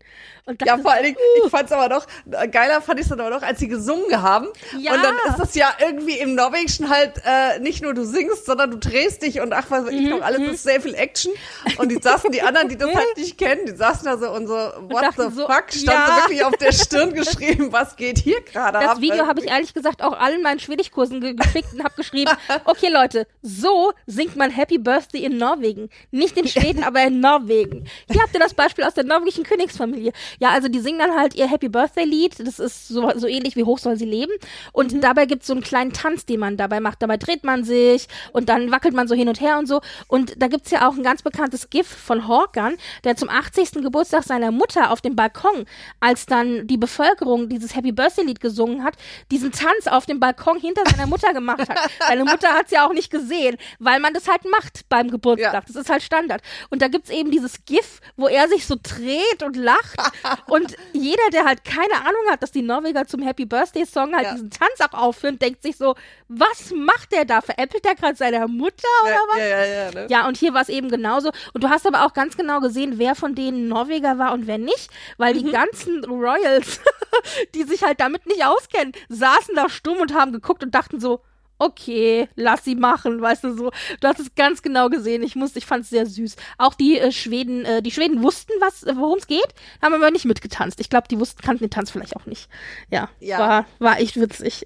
[0.66, 1.46] ja, vor allen Dingen, uh.
[1.46, 2.06] ich fand's aber noch
[2.52, 4.48] geiler fand ich es dann aber noch, als sie gesungen haben
[4.80, 4.94] ja.
[4.94, 8.72] und dann ist das ja irgendwie im Norwegischen halt äh, nicht nur du singst, sondern
[8.72, 10.50] du drehst dich und ach, was ich noch, alles mhm.
[10.52, 11.34] ist sehr viel Action.
[11.78, 14.48] Und die saßen, die anderen, die das halt nicht kennen, die saßen da so und
[14.48, 16.08] so, what the so, fuck, stand ja.
[16.08, 18.84] so wirklich auf der Stirn geschrieben, was geht hier gerade ab?
[18.86, 22.32] Das Video habe ich ehrlich gesagt auch allen meinen Schwedischkursen ge geschickt und habe geschrieben,
[22.66, 25.90] okay Leute, so singt man Happy Birthday in Norwegen.
[26.12, 27.88] Nicht in Schweden, aber in Norwegen.
[28.10, 30.14] Hier habt ihr das Beispiel aus der norwegischen Königsfamilie.
[30.40, 33.56] Ja, also die singen dann halt ihr Happy Birthday Lied, das ist so, so ähnlich
[33.56, 34.34] wie Hoch soll sie leben.
[34.72, 35.02] Und mhm.
[35.02, 37.02] dabei gibt es so einen kleinen Tanz, den man dabei macht.
[37.02, 39.82] Dabei dreht man sich sich und dann wackelt man so hin und her und so.
[40.08, 43.72] Und da gibt es ja auch ein ganz bekanntes GIF von Horkan, der zum 80.
[43.84, 45.66] Geburtstag seiner Mutter auf dem Balkon,
[46.00, 48.96] als dann die Bevölkerung dieses Happy Birthday Lied gesungen hat,
[49.32, 51.76] diesen Tanz auf dem Balkon hinter seiner Mutter gemacht hat.
[52.08, 55.54] Seine Mutter hat es ja auch nicht gesehen, weil man das halt macht beim Geburtstag.
[55.54, 55.62] Ja.
[55.62, 56.42] Das ist halt Standard.
[56.70, 60.00] Und da gibt es eben dieses GIF, wo er sich so dreht und lacht.
[60.48, 64.26] und jeder, der halt keine Ahnung hat, dass die Norweger zum Happy Birthday Song halt
[64.26, 64.34] ja.
[64.34, 65.96] diesen Tanz auch aufführen, denkt sich so,
[66.28, 67.42] was macht der da?
[67.46, 69.38] Veräppelt der gerade seiner Mutter oder ja, was?
[69.38, 69.92] Ja, ja, ja.
[69.92, 70.08] Ne?
[70.10, 71.32] Ja, und hier war es eben genauso.
[71.54, 74.58] Und du hast aber auch ganz genau gesehen, wer von denen Norweger war und wer
[74.58, 75.46] nicht, weil mhm.
[75.46, 76.82] die ganzen Royals,
[77.56, 81.22] die sich halt damit nicht auskennen, saßen da stumm und haben geguckt und dachten so,
[81.66, 83.72] okay, lass sie machen, weißt du so.
[84.00, 85.24] Du hast es ganz genau gesehen.
[85.24, 86.36] Ich muss, ich fand es sehr süß.
[86.58, 89.48] Auch die äh, Schweden, äh, die Schweden wussten, was, äh, worum es geht,
[89.82, 90.80] haben aber nicht mitgetanzt.
[90.80, 92.50] Ich glaube, die wussten, kannten den Tanz vielleicht auch nicht.
[92.90, 93.40] Ja, ja.
[93.40, 94.64] war, war echt witzig.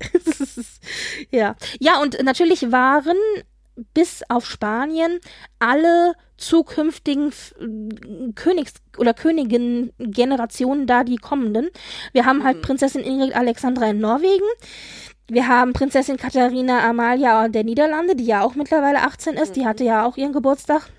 [1.31, 3.17] ja, ja und natürlich waren
[3.93, 5.19] bis auf Spanien
[5.59, 7.31] alle zukünftigen
[8.35, 11.69] Königs- oder Königin-Generationen da, die kommenden.
[12.13, 12.61] Wir haben halt mhm.
[12.61, 14.45] Prinzessin Ingrid Alexandra in Norwegen.
[15.29, 19.55] Wir haben Prinzessin Katharina Amalia der Niederlande, die ja auch mittlerweile 18 ist.
[19.55, 19.65] Die mhm.
[19.65, 20.89] hatte ja auch ihren Geburtstag.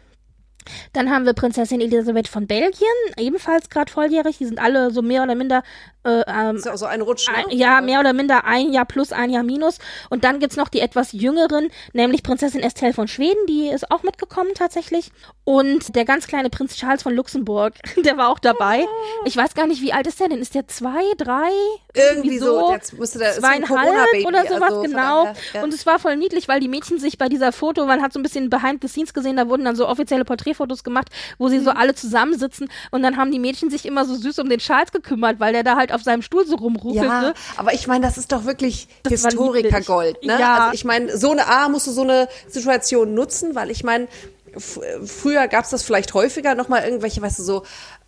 [0.92, 4.38] Dann haben wir Prinzessin Elisabeth von Belgien, ebenfalls gerade volljährig.
[4.38, 5.62] Die sind alle so mehr oder minder
[6.04, 7.36] äh, ähm, ist ja auch so ein Rutsch, ne?
[7.36, 9.78] ein, ja, mehr oder minder ein Jahr plus, ein Jahr minus.
[10.08, 14.02] Und dann gibt's noch die etwas jüngeren, nämlich Prinzessin Estelle von Schweden, die ist auch
[14.02, 15.12] mitgekommen tatsächlich.
[15.44, 18.84] Und der ganz kleine Prinz Charles von Luxemburg, der war auch dabei.
[19.24, 20.40] Ich weiß gar nicht, wie alt ist der denn?
[20.40, 21.50] Ist der zwei, drei?
[21.94, 25.24] Irgendwie so, jetzt müsste der ist so ein zweieinhalb oder sowas, also genau.
[25.24, 25.62] daher, ja.
[25.62, 28.20] Und es war voll niedlich, weil die Mädchen sich bei dieser Foto, man hat so
[28.20, 31.08] ein bisschen behind the scenes gesehen, da wurden dann so offizielle Porträtfotos gemacht,
[31.38, 31.64] wo sie Mhm.
[31.64, 34.92] so alle zusammensitzen und dann haben die Mädchen sich immer so süß um den Charles
[34.92, 37.06] gekümmert, weil der da halt auf seinem Stuhl so rumrufelte.
[37.06, 40.38] Ja, aber ich meine, das ist doch wirklich Historikergold, ne?
[40.38, 40.58] Ja.
[40.58, 44.08] Also ich meine, so eine A musst du so eine Situation nutzen, weil ich meine,
[44.56, 47.62] früher gab's das vielleicht häufiger nochmal irgendwelche, weißt du, so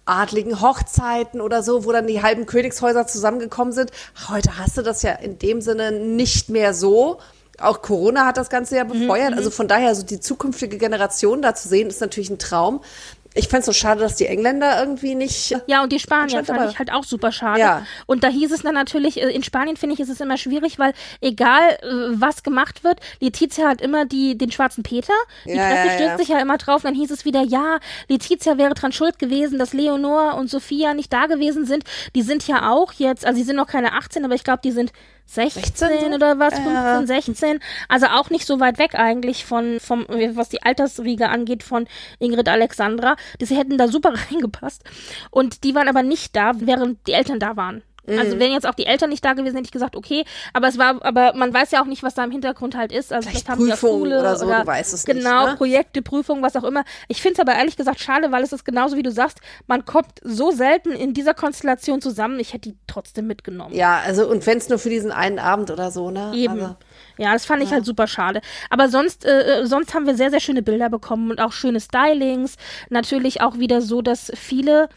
[0.04, 3.92] adligen Hochzeiten oder so, wo dann die halben Königshäuser zusammengekommen sind.
[4.28, 7.18] Heute hast du das ja in dem Sinne nicht mehr so.
[7.60, 9.34] Auch Corona hat das Ganze ja Mhm, befeuert.
[9.34, 12.80] Also von daher, so die zukünftige Generation da zu sehen, ist natürlich ein Traum.
[13.34, 15.54] Ich fände es so schade, dass die Engländer irgendwie nicht.
[15.66, 17.60] Ja, und die Spanier fand aber- ich halt auch super schade.
[17.60, 17.86] Ja.
[18.06, 20.78] Und da hieß es dann natürlich, äh, in Spanien finde ich, ist es immer schwierig,
[20.78, 25.12] weil egal äh, was gemacht wird, Letizia hat immer die, den schwarzen Peter.
[25.46, 26.82] Die Ja, Presse ja, stürzt sich ja immer drauf.
[26.82, 31.12] Dann hieß es wieder, ja, Letizia wäre dran schuld gewesen, dass Leonor und Sophia nicht
[31.12, 31.84] da gewesen sind.
[32.14, 34.72] Die sind ja auch jetzt, also sie sind noch keine 18, aber ich glaube, die
[34.72, 34.92] sind
[35.34, 36.14] 16, 16 so?
[36.14, 36.96] oder was, Ja.
[36.98, 37.60] 15, 16.
[37.88, 41.86] Also auch nicht so weit weg eigentlich von, vom, was die Altersriege angeht von
[42.18, 43.16] Ingrid Alexandra.
[43.40, 44.84] Die sie hätten da super reingepasst.
[45.30, 47.82] Und die waren aber nicht da, während die Eltern da waren.
[48.06, 48.18] Mhm.
[48.18, 50.78] Also wenn jetzt auch die Eltern nicht da gewesen, hätte ich gesagt, okay, aber es
[50.78, 53.12] war, aber man weiß ja auch nicht, was da im Hintergrund halt ist.
[53.12, 55.56] Also Vielleicht vielleicht, haben Prüfungen Schule oder so, du weißt es nicht, Genau, ne?
[55.56, 56.84] Projekte, Prüfungen, was auch immer.
[57.08, 59.84] Ich finde es aber ehrlich gesagt schade, weil es ist genauso wie du sagst, man
[59.84, 62.40] kommt so selten in dieser Konstellation zusammen.
[62.40, 63.74] Ich hätte die trotzdem mitgenommen.
[63.74, 66.32] Ja, also und wenn es nur für diesen einen Abend oder so, ne?
[66.34, 66.54] Eben.
[66.54, 66.76] Also,
[67.18, 68.40] ja, das fand ich halt super schade.
[68.70, 71.80] Aber sonst, äh, äh, sonst haben wir sehr, sehr schöne Bilder bekommen und auch schöne
[71.80, 72.56] Stylings.
[72.88, 74.88] Natürlich auch wieder so, dass viele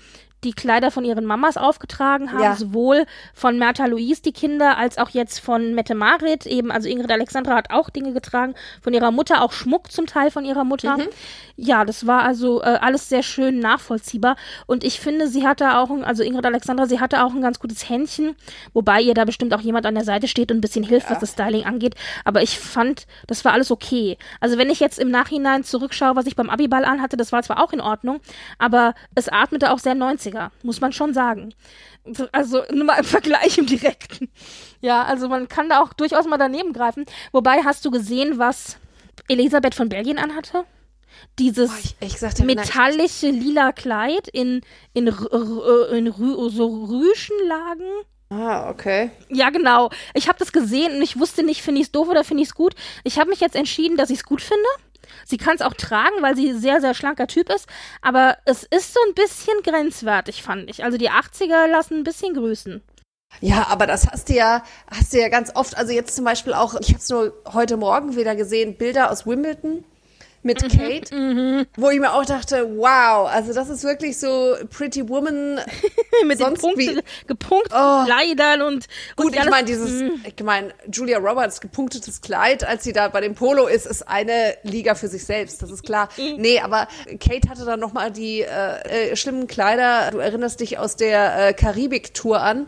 [0.45, 2.55] die Kleider von ihren Mamas aufgetragen haben, Ja.
[2.55, 7.11] sowohl von Märtha Louise die Kinder, als auch jetzt von Mette Marit, eben, also Ingrid
[7.11, 10.97] Alexandra hat auch Dinge getragen, von ihrer Mutter, auch Schmuck zum Teil von ihrer Mutter.
[11.57, 14.35] Ja, das war also äh, alles sehr schön nachvollziehbar
[14.67, 17.59] und ich finde, sie hatte auch, ein, also Ingrid Alexandra, sie hatte auch ein ganz
[17.59, 18.35] gutes Händchen,
[18.73, 21.19] wobei ihr da bestimmt auch jemand an der Seite steht und ein bisschen hilft, was
[21.19, 24.17] das Styling angeht, aber ich fand, das war alles okay.
[24.39, 27.63] Also wenn ich jetzt im Nachhinein zurückschaue, was ich beim Abiball anhatte, das war zwar
[27.63, 28.19] auch in Ordnung,
[28.59, 31.53] aber es atmete auch sehr 90er, muss man schon sagen.
[32.31, 34.29] Also nur mal im Vergleich im Direkten.
[34.81, 37.05] Ja, also man kann da auch durchaus mal daneben greifen.
[37.31, 38.77] Wobei, hast du gesehen, was
[39.27, 40.65] Elisabeth von Belgien anhatte?
[41.39, 44.61] Dieses boah, ich, ehrlich gesagt, ich- metallische lila Kleid in,
[44.93, 47.87] in, R- in Rü so Rüschenlagen.
[48.29, 49.11] Ah, okay.
[49.29, 49.89] Ja, genau.
[50.13, 52.49] Ich habe das gesehen und ich wusste nicht, finde ich es doof oder finde ich
[52.49, 52.73] es gut.
[53.03, 54.67] Ich habe mich jetzt entschieden, dass ich es gut finde.
[55.25, 57.67] Sie kann es auch tragen, weil sie sehr, sehr schlanker Typ ist.
[58.01, 60.83] Aber es ist so ein bisschen grenzwertig, fand ich.
[60.83, 62.81] Also die 80er lassen ein bisschen grüßen.
[63.41, 65.77] Ja, aber das hast du ja, hast du ja ganz oft.
[65.77, 69.25] Also jetzt zum Beispiel auch, ich habe es nur heute Morgen wieder gesehen, Bilder aus
[69.25, 69.83] Wimbledon
[70.45, 75.09] mit Mhm, Kate, wo ich mir auch dachte, wow, also das ist wirklich so Pretty
[75.09, 75.59] Woman.
[76.23, 78.05] Mit den Sonst Punkte, wie- gepunkteten Oh.
[78.05, 78.73] Kleidern und.
[78.75, 83.09] und Gut, ich alles- meine, dieses, ich meine, Julia Roberts gepunktetes Kleid, als sie da
[83.09, 86.07] bei dem Polo ist, ist eine Liga für sich selbst, das ist klar.
[86.17, 86.35] Mhm.
[86.37, 86.87] Nee, aber
[87.19, 91.53] Kate hatte dann nochmal die äh, äh, schlimmen Kleider, du erinnerst dich aus der äh,
[91.53, 92.67] Karibik-Tour an.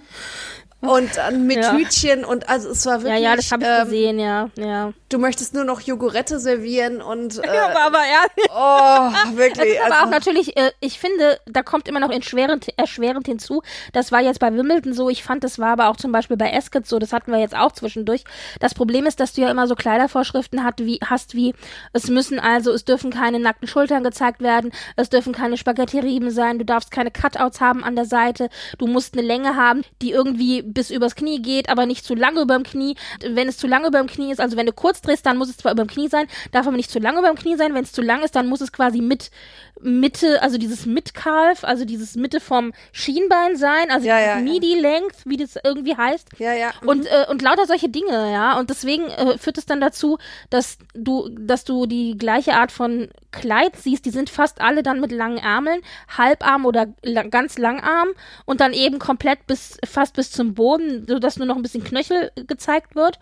[0.80, 1.74] Und dann mit Ja.
[1.74, 4.94] Hütchen und also es war Ja, wirklich, ja, das habe ich ähm, gesehen, ja, ja.
[5.10, 8.52] du möchtest nur noch Jogurette servieren und äh, aber, aber ehrlich.
[8.54, 9.82] oh, wirklich.
[9.86, 13.64] aber Also, auch natürlich, äh, ich finde, da kommt immer noch erschwerend, erschwerend hinzu.
[13.92, 16.56] Das war jetzt bei Wimbledon so, ich fand, das war aber auch zum Beispiel bei
[16.56, 18.24] Ascot so, das hatten wir jetzt auch zwischendurch.
[18.60, 21.56] Das Problem ist, dass du ja immer so Kleidervorschriften hat, wie, hast, wie,
[21.94, 26.60] es müssen also, es dürfen keine nackten Schultern gezeigt werden, es dürfen keine Spaghetti-Riemen sein,
[26.60, 30.67] du darfst keine Cutouts haben an der Seite, du musst eine Länge haben, die irgendwie
[30.74, 32.96] bis übers Knie geht, aber nicht zu lange überm Knie.
[33.22, 35.58] Wenn es zu lange überm Knie ist, also wenn du kurz drehst, dann muss es
[35.58, 37.74] zwar überm Knie sein, darf aber nicht zu lange überm Knie sein.
[37.74, 39.32] Wenn es zu lang ist, dann muss es quasi mit
[39.82, 44.36] Mitte, also dieses Midcalf, also dieses Mitte vom Schienbein sein, also Ja, ja.
[44.38, 46.30] Midi-Length, wie das irgendwie heißt.
[46.40, 46.72] ja, ja.
[46.86, 48.58] Und, äh, und lauter solche Dinge, ja.
[48.60, 50.18] Und deswegen äh, führt es dann dazu,
[50.50, 54.06] dass du, dass du die gleiche Art von Kleid siehst.
[54.06, 55.82] Die sind fast alle dann mit langen Ärmeln,
[56.18, 58.10] Halbarm oder la ganz Langarm
[58.46, 62.32] und dann eben komplett bis, fast bis zum Boden, sodass nur noch ein bisschen Knöchel
[62.48, 63.20] gezeigt wird.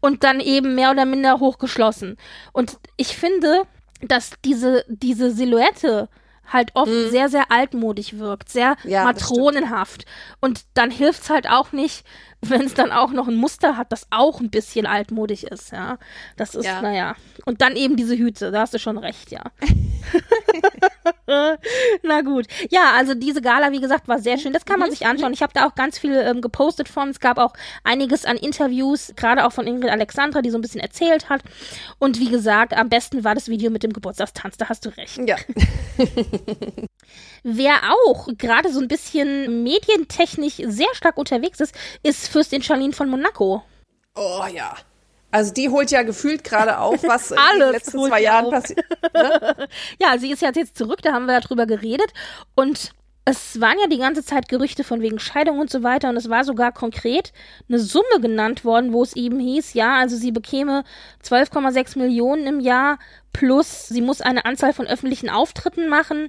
[0.00, 2.16] Und dann eben mehr oder minder hochgeschlossen.
[2.52, 3.62] Und ich finde,
[4.02, 6.08] dass diese, diese Silhouette
[6.52, 8.76] halt oft sehr, sehr altmodig wirkt, sehr.
[8.84, 10.04] Ja, matronenhaft.
[10.40, 12.06] Und dann hilft's halt auch nicht,
[12.40, 15.98] wenn es dann auch noch ein Muster hat, das auch ein bisschen altmodig ist, ja.
[16.36, 16.82] Das ist, Ja.
[16.82, 17.16] naja.
[17.46, 19.42] Und dann eben diese Hüte, da hast du schon recht, ja.
[22.02, 22.46] Na gut.
[22.70, 24.52] Ja, also diese Gala, wie gesagt, war sehr schön.
[24.52, 25.32] Das kann man sich anschauen.
[25.32, 27.08] Ich habe da auch ganz viel ähm, gepostet von.
[27.08, 27.52] Es gab auch
[27.84, 31.42] einiges an Interviews, gerade auch von Ingrid Alexandra, die so ein bisschen erzählt hat.
[31.98, 34.56] Und wie gesagt, am besten war das Video mit dem Geburtstagstanz.
[34.56, 35.18] Da hast du recht.
[35.26, 35.36] Ja.
[37.42, 37.74] Wer
[38.06, 43.62] auch gerade so ein bisschen medientechnisch sehr stark unterwegs ist, ist Fürstin Charlene von Monaco.
[44.14, 44.74] Oh ja.
[45.36, 48.86] Also die holt ja gefühlt gerade auf, was in den letzten zwei Jahren passiert.
[49.12, 49.68] Ne?
[50.00, 52.10] Ja, sie ist ja jetzt zurück, da haben wir ja drüber geredet.
[52.54, 52.92] Und
[53.26, 56.08] es waren ja die ganze Zeit Gerüchte von wegen Scheidung und so weiter.
[56.08, 57.34] Und es war sogar konkret
[57.68, 60.84] eine Summe genannt worden, wo es eben hieß, ja, also sie bekäme
[61.22, 62.98] 12,6 Millionen im Jahr
[63.32, 66.28] plus sie muss eine Anzahl von öffentlichen Auftritten machen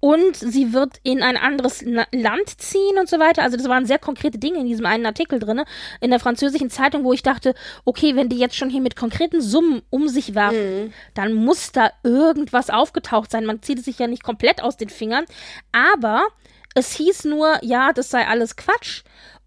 [0.00, 3.42] und sie wird in ein anderes Na Land ziehen und so weiter.
[3.42, 5.64] Also das waren sehr konkrete Dinge in diesem einen Artikel drinne
[6.00, 7.54] in der französischen Zeitung, wo ich dachte,
[7.84, 11.90] okay, wenn die jetzt schon hier mit konkreten Summen um sich werfen, dann muss da
[12.02, 13.46] irgendwas aufgetaucht sein.
[13.46, 15.24] Man zieht es sich ja nicht komplett aus den Fingern,
[15.72, 16.26] aber
[16.74, 19.02] es hieß nur, ja, das sei alles Quatsch.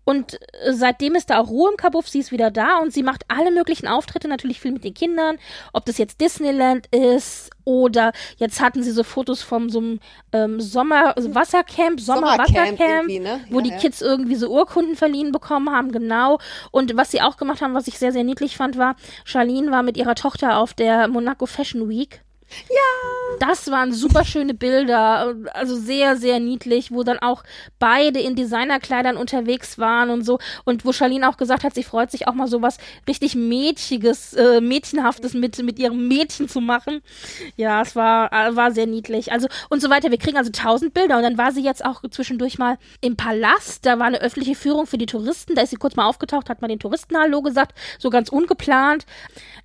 [0.10, 3.04] Und äh, seitdem ist da auch Ruhe im Kabuff, sie ist wieder da und sie
[3.04, 5.38] macht alle möglichen Auftritte, natürlich viel mit den Kindern,
[5.72, 10.00] ob das jetzt Disneyland ist oder jetzt hatten sie so Fotos vom so einem
[10.34, 13.42] ähm, Sommer Wassercamp, Sommercamp Sommerwassercamp, irgendwie, ne?
[13.52, 13.78] wo Ja, die ja.
[13.78, 16.40] Kids irgendwie so Urkunden verliehen bekommen haben, genau.
[16.72, 18.96] Und was sie auch gemacht haben, was ich sehr, sehr niedlich fand, war,
[19.26, 22.24] Charlene war mit ihrer Tochter auf der Monaco Fashion Week.
[22.70, 23.38] Ja.
[23.40, 27.44] Das waren super schöne Bilder, also sehr, sehr niedlich, wo dann auch
[27.78, 30.40] beide in Designerkleidern unterwegs waren und so.
[30.66, 34.34] Und wo Charlene auch gesagt hat, sie freut sich auch mal so was richtig Mädchiges,
[34.34, 37.02] äh, Mädchenhaftes mit, mit ihrem Mädchen zu machen.
[37.56, 39.32] Ja, es war, äh, war sehr niedlich.
[39.32, 40.12] Also, und so weiter.
[40.12, 41.18] Wir kriegen also tausend Bilder.
[41.18, 43.86] Und dann war sie jetzt auch zwischendurch mal im Palast.
[43.86, 45.56] Da war eine öffentliche Führung für die Touristen.
[45.56, 47.78] Da ist sie kurz mal aufgetaucht, hat mal den Touristen Hallo gesagt.
[48.00, 49.06] So ganz ungeplant.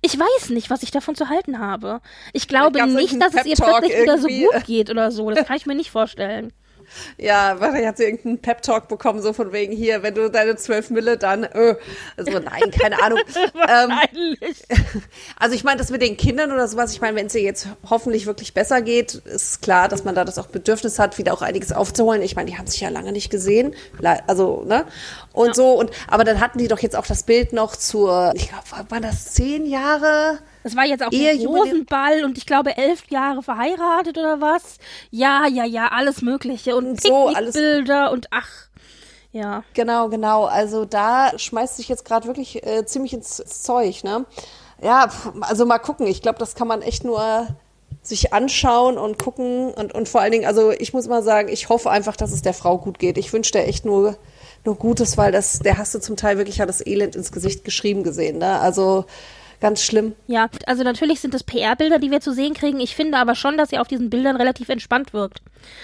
[0.01, 2.01] Ich weiß nicht, was ich davon zu halten habe.
[2.33, 5.29] Ich glaube gab's nicht, dass es ihr plötzlich wieder so gut geht oder so.
[5.31, 6.53] Das kann ich mir nicht vorstellen.
[7.17, 10.89] Ja, wahrscheinlich hat sie irgendeinen Pep-Talk bekommen, so von wegen hier, wenn du deine 12
[10.91, 11.75] Mille dann, äh,
[12.17, 13.19] also nein, keine Ahnung.
[13.35, 13.51] ähm,
[13.89, 14.63] Wahrscheinlich.
[15.39, 17.67] also ich meine, das mit den Kindern oder sowas, ich meine, wenn es ihr jetzt
[17.89, 21.41] hoffentlich wirklich besser geht, ist klar, dass man da das auch Bedürfnis hat, wieder auch
[21.41, 22.21] einiges aufzuholen.
[22.21, 23.75] Ich meine, die haben sich ja lange nicht gesehen,
[24.27, 24.85] also, ne?
[25.33, 28.49] Und so, und, aber dann hatten die doch jetzt auch das Bild noch zur, ich
[28.49, 30.39] glaube, waren das zehn Jahre?
[30.65, 34.79] Das war jetzt auch Ehe ein Rosenball und ich glaube elf Jahre verheiratet oder was.
[35.11, 36.75] Ja, ja, ja, alles Mögliche.
[36.75, 38.49] Und So, alles- Picknickbilder und ach.
[39.31, 39.63] Ja.
[39.75, 40.45] Genau, genau.
[40.45, 44.25] Also da schmeißt sich jetzt gerade wirklich äh, ziemlich ins, Zeug, ne?
[44.81, 46.07] Ja, also mal gucken.
[46.07, 47.45] Ich glaube, das kann man echt nur
[48.01, 51.69] sich anschauen und gucken und, und vor allen Dingen, also ich muss mal sagen, ich
[51.69, 53.19] hoffe einfach, dass es der Frau gut geht.
[53.19, 54.17] Ich wünsche der echt nur,
[54.63, 57.63] nur Gutes, weil das, der hast du zum Teil wirklich ja das Elend ins Gesicht
[57.63, 58.57] geschrieben gesehen, ne?
[58.59, 59.05] Also
[59.59, 60.15] ganz schlimm.
[60.27, 62.79] Ja, also natürlich sind das PR-Bilder, die wir zu sehen kriegen.
[62.79, 65.41] Ich finde aber schon, dass sie auf diesen Bildern relativ entspannt wirkt.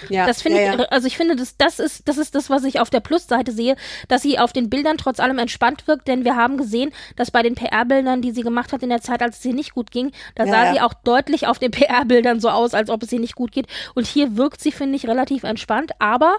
[0.08, 0.84] Ja, Das finde ja, ich, ja.
[0.86, 3.76] also ich finde, das, das ist, das ist das, was ich auf der Plusseite sehe,
[4.08, 7.42] dass sie auf den Bildern trotz allem entspannt wirkt, denn wir haben gesehen, dass bei
[7.42, 10.12] den PR-Bildern, die sie gemacht hat in der Zeit, als es ihr nicht gut ging,
[10.34, 10.72] da Ja, sah ja.
[10.74, 13.66] sie auch deutlich auf den PR-Bildern so aus, als ob es ihr nicht gut geht.
[13.94, 16.36] Und hier wirkt sie, finde ich, relativ entspannt, aber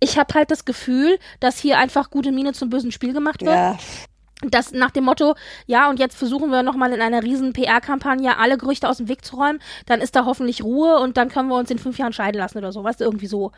[0.00, 3.54] ich habe halt das Gefühl, dass hier einfach gute Miene zum bösen Spiel gemacht wird
[3.54, 3.78] Ja,
[4.50, 5.34] das nach dem Motto,
[5.66, 9.24] ja, und jetzt versuchen wir nochmal in einer riesen PR-Kampagne alle Gerüchte aus dem Weg
[9.24, 12.12] zu räumen, dann ist da hoffentlich Ruhe und dann können wir uns in fünf Jahren
[12.12, 13.52] scheiden lassen oder so, weißt du, irgendwie so.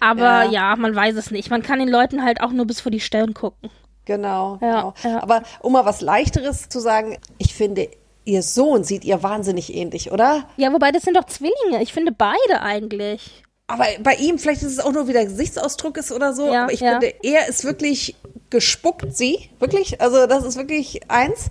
[0.00, 0.50] Aber Ja.
[0.50, 1.50] ja, man weiß es nicht.
[1.50, 3.70] Man kann den Leuten halt auch nur bis vor die Stirn gucken.
[4.04, 4.94] Genau, Ja, genau.
[5.02, 5.22] ja.
[5.22, 7.88] Aber um mal was leichteres zu sagen, ich finde,
[8.24, 10.44] ihr Sohn sieht ihr wahnsinnig ähnlich, oder?
[10.56, 11.82] Ja, wobei das sind doch Zwillinge.
[11.82, 13.42] Ich finde beide eigentlich.
[13.68, 16.64] Aber bei ihm, vielleicht ist es auch nur, wie der Gesichtsausdruck ist oder so, Ja,
[16.64, 16.92] aber ich ja.
[16.92, 18.16] finde, er ist wirklich
[18.50, 21.50] gespuckt, sie, wirklich, also das ist wirklich eins.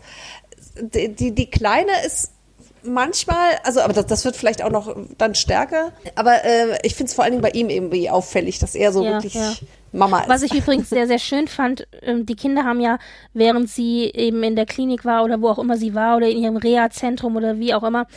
[0.82, 2.32] Die, die, die Kleine ist
[2.84, 7.10] manchmal, also aber das, das wird vielleicht auch noch dann stärker, aber äh, ich finde
[7.10, 9.53] es vor allen Dingen bei ihm irgendwie auffällig, dass er so Ja, wirklich ja.
[9.91, 10.30] Mama ist.
[10.30, 12.97] Was ich übrigens sehr, sehr schön fand, ähm, die Kinder haben ja,
[13.34, 16.38] während sie eben in der Klinik war oder wo auch immer sie war oder in
[16.38, 18.08] ihrem Reha-Zentrum oder wie auch immer,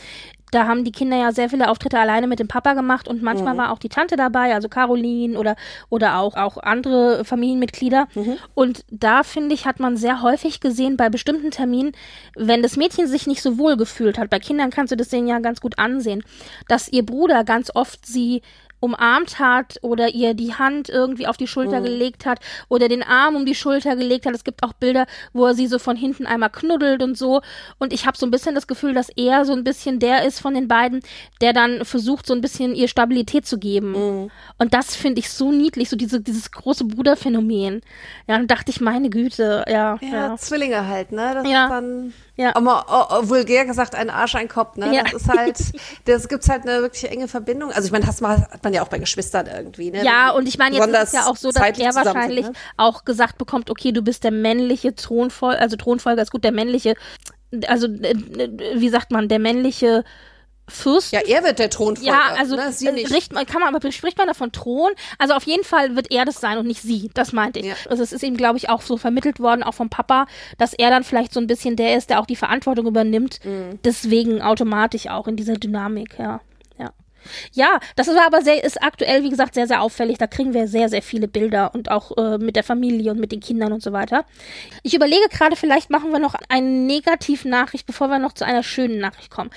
[0.51, 3.55] da haben die Kinder ja sehr viele Auftritte alleine mit dem Papa gemacht und manchmal
[3.57, 5.55] war auch die Tante dabei, also Caroline oder,
[5.89, 8.07] oder auch, auch andere Familienmitglieder.
[8.53, 11.93] Und da, finde ich, hat man sehr häufig gesehen bei bestimmten Terminen,
[12.35, 15.27] wenn das Mädchen sich nicht so wohl gefühlt hat, bei Kindern kannst du das denen
[15.27, 16.23] ja ganz gut ansehen,
[16.67, 18.41] dass ihr Bruder ganz oft sie
[18.81, 21.85] umarmt hat oder ihr die Hand irgendwie auf die Schulter Mhm.
[21.85, 24.35] gelegt hat oder den Arm um die Schulter gelegt hat.
[24.35, 27.41] Es gibt auch Bilder, wo er sie so von hinten einmal knuddelt und so.
[27.79, 30.39] Und ich habe so ein bisschen das Gefühl, dass er so ein bisschen der ist
[30.41, 31.01] von den beiden,
[31.39, 33.91] der dann versucht, so ein bisschen ihr Stabilität zu geben.
[34.23, 34.31] Mhm.
[34.57, 37.81] Und das finde ich so niedlich, so diese, dieses große Bruderphänomen.
[38.27, 39.97] Ja, dann dachte ich, meine Güte, ja.
[40.01, 40.37] Ja, ja.
[40.37, 41.31] Zwillinge halt, ne?
[41.35, 41.65] Das Ja.
[41.65, 42.55] ist dann, Ja.
[42.55, 44.95] aber oh, oh, vulgär gesagt, ein Arsch, ein Kopf, ne?
[44.95, 45.03] Ja.
[45.03, 45.57] Das ist halt,
[46.05, 47.71] das gibt's halt eine wirklich enge Verbindung.
[47.71, 50.03] Also ich meine, das mal- hat man ja auch bei Geschwistern irgendwie, ne?
[50.03, 52.53] Ja, und ich meine, jetzt ist es ja auch so, dass er wahrscheinlich ne?
[52.77, 56.95] auch gesagt bekommt, okay, du bist der männliche Thronfolger, also Thronfolger ist gut, der männliche,
[57.67, 60.03] also äh, äh, wie sagt man, der männliche
[60.71, 61.11] Fürst.
[61.11, 62.71] Ja, er wird der Thronfolger, Ja, also ne?
[62.71, 63.07] Sie äh, nicht.
[63.07, 64.91] spricht man, kann man, aber spricht man da von Thron?
[65.17, 67.11] Also auf jeden Fall wird er das sein und nicht sie.
[67.13, 67.65] Das meinte ich.
[67.65, 67.75] Ja.
[67.89, 70.89] Also es ist ihm, glaube ich, auch so vermittelt worden, auch vom Papa, dass er
[70.89, 73.39] dann vielleicht so ein bisschen der ist, der auch die Verantwortung übernimmt.
[73.43, 73.79] Mhm.
[73.83, 76.41] Deswegen automatisch auch in dieser Dynamik, ja.
[77.53, 77.79] Ja.
[77.95, 80.17] Das war aber sehr, ist aktuell, wie gesagt, sehr, sehr auffällig.
[80.17, 83.31] Da kriegen wir sehr, sehr viele Bilder und auch äh, mit der Familie und mit
[83.31, 84.25] den Kindern und so weiter.
[84.83, 88.99] Ich überlege gerade, vielleicht machen wir noch eine Negativnachricht, bevor wir noch zu einer schönen
[88.99, 89.49] Nachricht kommen.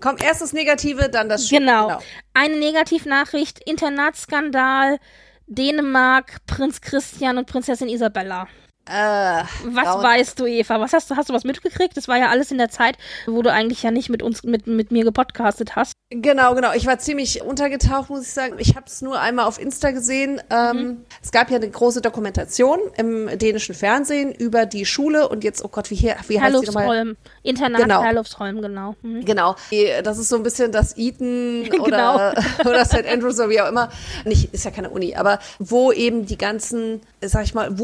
[0.00, 1.66] Komm, erst das Negative, dann das Schöne.
[1.66, 1.98] Genau.
[2.34, 4.98] Eine Negativnachricht, Internatsskandal,
[5.46, 8.48] Dänemark, Prinz Christian und Prinzessin Isabella.
[8.88, 10.80] Äh, Was grauen- weißt du, Eva?
[10.80, 11.96] Was hast du, hast du was mitgekriegt?
[11.96, 12.96] Das war ja alles in der Zeit,
[13.26, 15.92] wo du eigentlich ja nicht mit uns, mit, mit mir gepodcastet hast.
[16.10, 16.72] Genau, genau.
[16.72, 18.54] Ich war ziemlich untergetaucht, muss ich sagen.
[18.58, 20.40] Ich habe es nur einmal auf Insta gesehen.
[20.50, 20.96] Ähm, Mhm.
[21.22, 25.68] Es gab ja eine große Dokumentation im dänischen Fernsehen über die Schule und jetzt, oh
[25.68, 27.16] Gott, wie, hier, wie heißt die nochmal?
[27.42, 28.02] Internat Genau.
[28.02, 28.94] Herlufsholm, genau.
[29.02, 29.24] Mhm.
[29.24, 29.54] Genau.
[30.02, 32.70] Das ist so ein bisschen das Eton oder, Genau.
[32.70, 33.06] oder St.
[33.06, 33.90] Andrews oder wie auch immer.
[34.24, 37.78] Nicht, ist ja keine Uni, aber wo eben die ganzen, sag ich mal,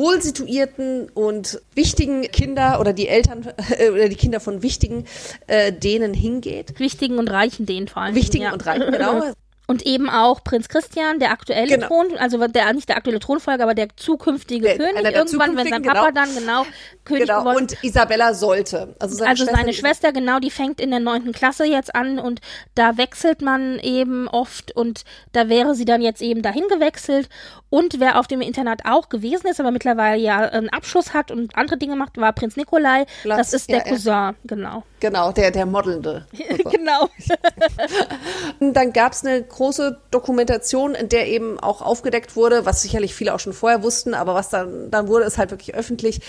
[1.14, 3.46] und wichtigen Kinder oder die Eltern
[3.78, 5.04] äh, oder die Kinder von wichtigen
[5.46, 6.78] äh, denen hingeht.
[6.78, 8.14] Wichtigen und reichen denen vor allem.
[8.14, 8.52] Wichtigen ja.
[8.52, 9.22] und reichen, genau.
[9.66, 11.86] Und eben auch Prinz Christian, der aktuelle Genau.
[11.86, 15.82] Thron, also der nicht der aktuelle Thronfolger, aber der zukünftige Der- König irgendwann, wenn sein
[15.82, 16.20] Papa genau.
[16.20, 16.66] dann genau
[17.04, 17.38] König Genau.
[17.40, 18.94] geworden Und Isabella sollte.
[18.98, 22.18] Also seine also Schwester, seine Schwester, genau, die fängt in der neunten Klasse jetzt an
[22.18, 22.40] und
[22.74, 27.30] da wechselt man eben oft und da wäre sie dann jetzt eben dahin gewechselt.
[27.70, 31.56] Und wer auf dem Internat auch gewesen ist, aber mittlerweile ja einen Abschluss hat und
[31.56, 33.04] andere Dinge macht, war Prinz Nikolai.
[33.22, 33.82] Platz, das ist der ja.
[33.84, 34.84] Cousin, genau.
[35.00, 36.26] Genau, der, der Modelnde.
[36.70, 37.08] genau.
[38.60, 43.14] Und dann gab es eine große Dokumentation, in der eben auch aufgedeckt wurde, was sicherlich
[43.14, 46.20] viele auch schon vorher wussten, aber was dann, dann wurde es halt wirklich öffentlich,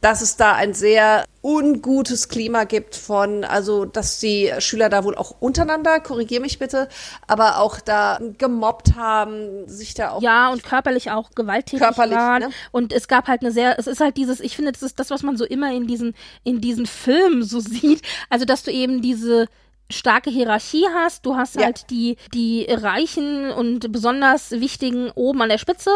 [0.00, 5.14] dass es da ein sehr ungutes Klima gibt von, also dass die Schüler da wohl
[5.14, 6.88] auch untereinander, korrigier mich bitte,
[7.26, 12.42] aber auch da gemobbt haben, sich da auch Ja, und körperlich auch gewalttätig Körperlich, waren.
[12.42, 12.50] ne?
[12.70, 15.10] Und es gab halt eine sehr, es ist halt dieses, ich finde, das ist das,
[15.10, 18.02] was man so immer in diesen, in diesen Filmen so sieht.
[18.30, 19.46] Also, dass du eben diese
[19.90, 21.26] starke Hierarchie hast.
[21.26, 21.64] Du hast Ja.
[21.64, 25.90] halt die, die Reichen und besonders Wichtigen oben an der Spitze.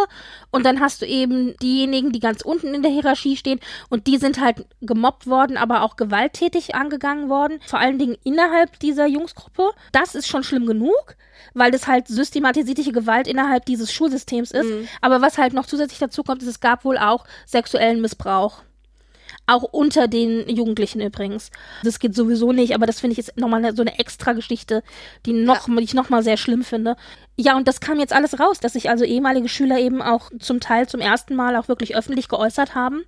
[0.51, 3.61] Und dann hast du eben diejenigen, die ganz unten in der Hierarchie stehen.
[3.89, 7.61] Und die sind halt gemobbt worden, aber auch gewalttätig angegangen worden.
[7.67, 9.71] Vor allen Dingen innerhalb dieser Jungsgruppe.
[9.93, 11.17] Das ist schon schlimm genug
[11.55, 14.71] weil das halt systematisierte Gewalt innerhalb dieses Schulsystems ist.
[15.01, 18.63] Aber was halt noch zusätzlich dazu kommt, ist, es gab wohl auch sexuellen Missbrauch.
[19.49, 21.51] Auch unter den Jugendlichen übrigens.
[21.83, 24.83] Das geht sowieso nicht, aber das finde ich ist nochmal so eine extra Geschichte,
[25.25, 26.97] die, noch, die ich nochmal sehr schlimm finde.
[27.37, 30.61] Ja, und das kam jetzt alles raus, dass sich also ehemalige Schüler eben auch zum
[30.61, 33.05] Teil zum ersten Mal auch wirklich öffentlich geäußert haben.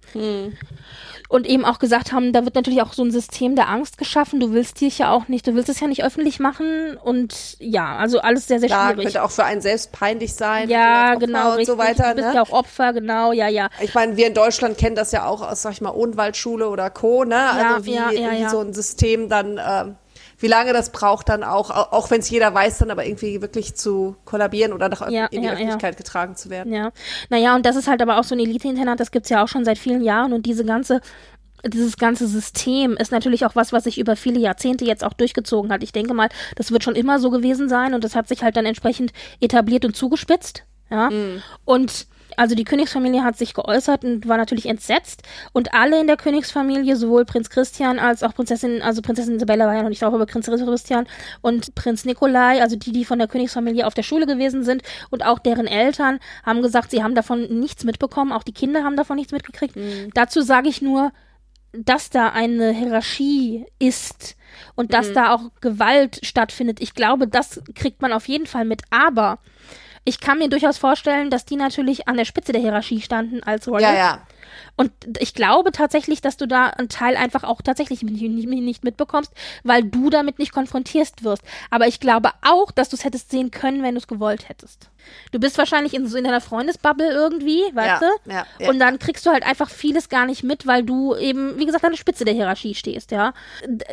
[1.31, 4.41] Und eben auch gesagt haben, da wird natürlich auch so ein System der Angst geschaffen.
[4.41, 6.97] Du willst dich ja auch nicht, du willst es ja nicht öffentlich machen.
[6.97, 9.05] Und ja, also alles sehr, sehr da schwierig.
[9.05, 10.69] könnte auch für einen selbst peinlich sein.
[10.69, 12.09] Ja, genau, und so weiter.
[12.11, 12.35] du bist ne?
[12.35, 13.69] ja auch Opfer, genau, ja, ja.
[13.81, 16.91] Ich meine, wir in Deutschland kennen das ja auch aus, sag ich mal, Odenwaldschule oder
[16.91, 17.37] Co., ne?
[17.37, 18.51] Ja, Also wie, ja, ja, wie ja.
[18.51, 19.95] so ein System dann, ähm,
[20.41, 23.41] wie lange das braucht dann auch, au- auch wenn es jeder weiß, dann aber irgendwie
[23.43, 25.59] wirklich zu kollabieren oder nach Ja, in die ja, ja.
[25.59, 26.73] Öffentlichkeit getragen zu werden.
[26.73, 26.91] Ja,
[27.29, 29.65] naja, und das ist halt aber auch so ein Elite-Internat, das gibt's ja auch schon
[29.65, 31.01] seit vielen Jahren und diese ganze,
[31.67, 35.71] dieses ganze System ist natürlich auch was, was sich über viele Jahrzehnte jetzt auch durchgezogen
[35.71, 35.83] hat.
[35.83, 38.57] Ich denke mal, das wird schon immer so gewesen sein und das hat sich halt
[38.57, 41.11] dann entsprechend etabliert und zugespitzt, ja.
[41.67, 42.07] Und
[42.41, 45.23] also die Königsfamilie hat sich geäußert und war natürlich entsetzt
[45.53, 49.75] und alle in der Königsfamilie, sowohl Prinz Christian als auch Prinzessin, also Prinzessin Isabella war
[49.75, 51.07] ja noch nicht drauf, aber Prinz Christian
[51.43, 55.23] und Prinz Nikolai, also die, die von der Königsfamilie auf der Schule gewesen sind und
[55.23, 59.17] auch deren Eltern haben gesagt, sie haben davon nichts mitbekommen, auch die Kinder haben davon
[59.17, 59.77] nichts mitgekriegt.
[60.15, 61.13] Dazu sage ich nur,
[61.73, 64.37] dass da eine Hierarchie ist
[64.77, 66.81] und dass da auch Gewalt stattfindet.
[66.81, 68.81] Ich glaube, das kriegt man auf jeden Fall mit.
[68.89, 69.41] Aber
[70.05, 73.69] ich kann mir durchaus vorstellen, dass die natürlich an der Spitze der Hierarchie standen als
[73.69, 73.83] Royals.
[73.83, 74.27] Ja, ja.
[74.81, 79.31] Und ich glaube tatsächlich, dass du da einen Teil einfach auch tatsächlich nicht, mitbekommst,
[79.63, 81.43] weil du damit nicht konfrontiert wirst.
[81.69, 84.89] Aber ich glaube auch, dass du es hättest sehen können, wenn du es gewollt hättest.
[85.33, 88.31] Du bist wahrscheinlich in, so in deiner Freundesbubble irgendwie, weißt Ja, du?
[88.33, 88.71] ja, ja.
[88.71, 91.85] Und dann kriegst du halt einfach vieles gar nicht mit, weil du eben, wie gesagt,
[91.85, 93.35] an der Spitze der Hierarchie stehst, ja.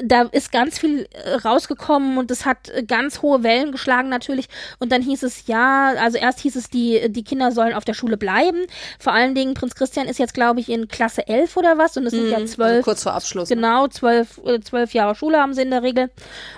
[0.04, 4.48] Da ist ganz viel äh, rausgekommen und es hat äh, ganz hohe Wellen geschlagen natürlich.
[4.80, 7.94] Und dann hieß es, ja, also erst hieß es, die, die Kinder sollen auf der
[7.94, 8.66] Schule bleiben.
[9.00, 12.06] Vor allen Dingen, Prinz Christian ist jetzt, glaube ich, in Klasse 11 oder was und
[12.06, 12.86] es sind ja Also zwölf.
[12.86, 13.50] kurz vor Abschluss.
[13.50, 13.56] ne?
[13.56, 16.12] Genau, zwölf, äh, zwölf Jahre Schule haben sie in der Regel.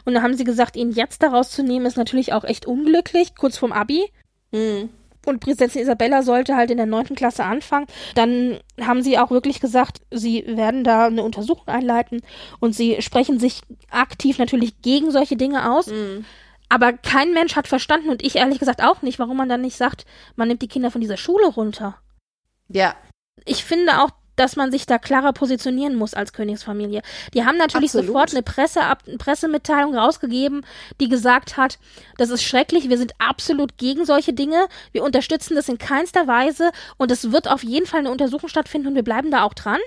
[0.06, 3.36] Und da haben sie gesagt, ihn jetzt daraus zu nehmen, ist natürlich auch echt unglücklich,
[3.36, 4.12] kurz vorm Abi.
[5.26, 7.86] Und Prinzessin Isabella sollte halt in der neunten Klasse anfangen.
[8.16, 12.22] Dann haben sie auch wirklich gesagt, sie werden da eine Untersuchung einleiten
[12.60, 13.62] und sie sprechen sich
[13.92, 15.92] aktiv natürlich gegen solche Dinge aus.
[16.70, 19.76] Aber kein Mensch hat verstanden und ich ehrlich gesagt auch nicht, warum man dann nicht
[19.76, 20.06] sagt,
[20.36, 21.98] man nimmt die Kinder von dieser Schule runter.
[22.70, 22.94] Ja,
[23.46, 24.10] Ich finde auch,
[24.40, 27.02] dass man sich da klarer positionieren muss als Königsfamilie.
[27.34, 28.08] Die haben natürlich Absolut.
[28.08, 28.80] sofort eine Presse
[29.18, 30.66] Pressemitteilung rausgegeben,
[31.02, 31.78] die gesagt hat,
[32.18, 36.72] das ist schrecklich, wir sind absolut gegen solche Dinge, wir unterstützen das in keinster Weise
[36.98, 39.80] und es wird auf jeden Fall eine Untersuchung stattfinden und wir bleiben da auch dran.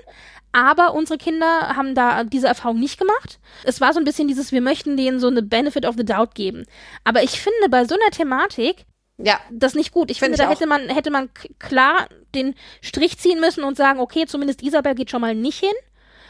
[0.55, 3.39] Aber unsere Kinder haben da diese Erfahrung nicht gemacht.
[3.63, 6.35] Es war so ein bisschen dieses, wir möchten denen so eine Benefit of the doubt
[6.35, 6.65] geben.
[7.03, 8.85] Aber ich finde, bei so einer Thematik
[9.17, 10.09] ja, das nicht gut.
[10.11, 10.51] Ich Find finde, ich da auch.
[10.51, 15.11] hätte man, hätte man klar den Strich ziehen müssen und sagen, okay, zumindest Isabel geht
[15.11, 15.69] schon mal nicht hin.